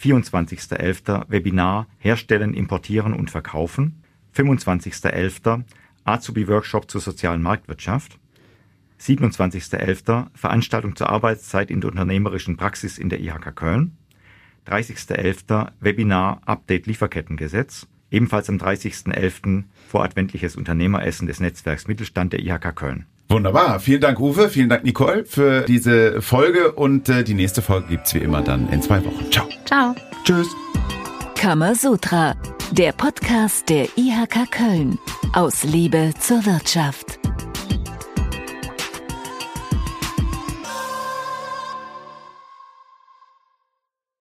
24.11. 0.00 1.24
Webinar 1.28 1.88
Herstellen, 1.98 2.54
Importieren 2.54 3.12
und 3.12 3.28
Verkaufen. 3.28 4.04
25.11. 4.36 5.64
Azubi-Workshop 6.04 6.88
zur 6.88 7.00
sozialen 7.00 7.42
Marktwirtschaft. 7.42 8.20
27.11. 9.00 10.26
Veranstaltung 10.32 10.94
zur 10.94 11.10
Arbeitszeit 11.10 11.72
in 11.72 11.80
der 11.80 11.90
unternehmerischen 11.90 12.56
Praxis 12.56 12.96
in 12.96 13.08
der 13.08 13.20
IHK 13.20 13.56
Köln. 13.56 13.96
30.11. 14.68 15.72
Webinar 15.80 16.40
Update 16.46 16.86
Lieferkettengesetz. 16.86 17.88
Ebenfalls 18.12 18.48
am 18.48 18.58
30.11. 18.58 19.64
voradventliches 19.88 20.54
Unternehmeressen 20.54 21.26
des 21.26 21.40
Netzwerks 21.40 21.88
Mittelstand 21.88 22.32
der 22.32 22.40
IHK 22.40 22.76
Köln. 22.76 23.06
Wunderbar. 23.28 23.80
Vielen 23.80 24.00
Dank, 24.00 24.20
Uwe. 24.20 24.48
Vielen 24.48 24.68
Dank, 24.68 24.84
Nicole, 24.84 25.24
für 25.24 25.62
diese 25.62 26.20
Folge. 26.20 26.72
Und 26.72 27.08
äh, 27.08 27.24
die 27.24 27.34
nächste 27.34 27.62
Folge 27.62 27.88
gibt's 27.88 28.14
wie 28.14 28.18
immer 28.18 28.42
dann 28.42 28.68
in 28.70 28.82
zwei 28.82 29.04
Wochen. 29.04 29.30
Ciao. 29.30 29.48
Ciao. 29.64 29.94
Tschüss. 30.24 30.48
Kamasutra, 31.34 32.34
der 32.72 32.92
Podcast 32.92 33.68
der 33.68 33.86
IHK 33.96 34.50
Köln 34.50 34.98
aus 35.34 35.64
Liebe 35.64 36.12
zur 36.18 36.44
Wirtschaft. 36.46 37.18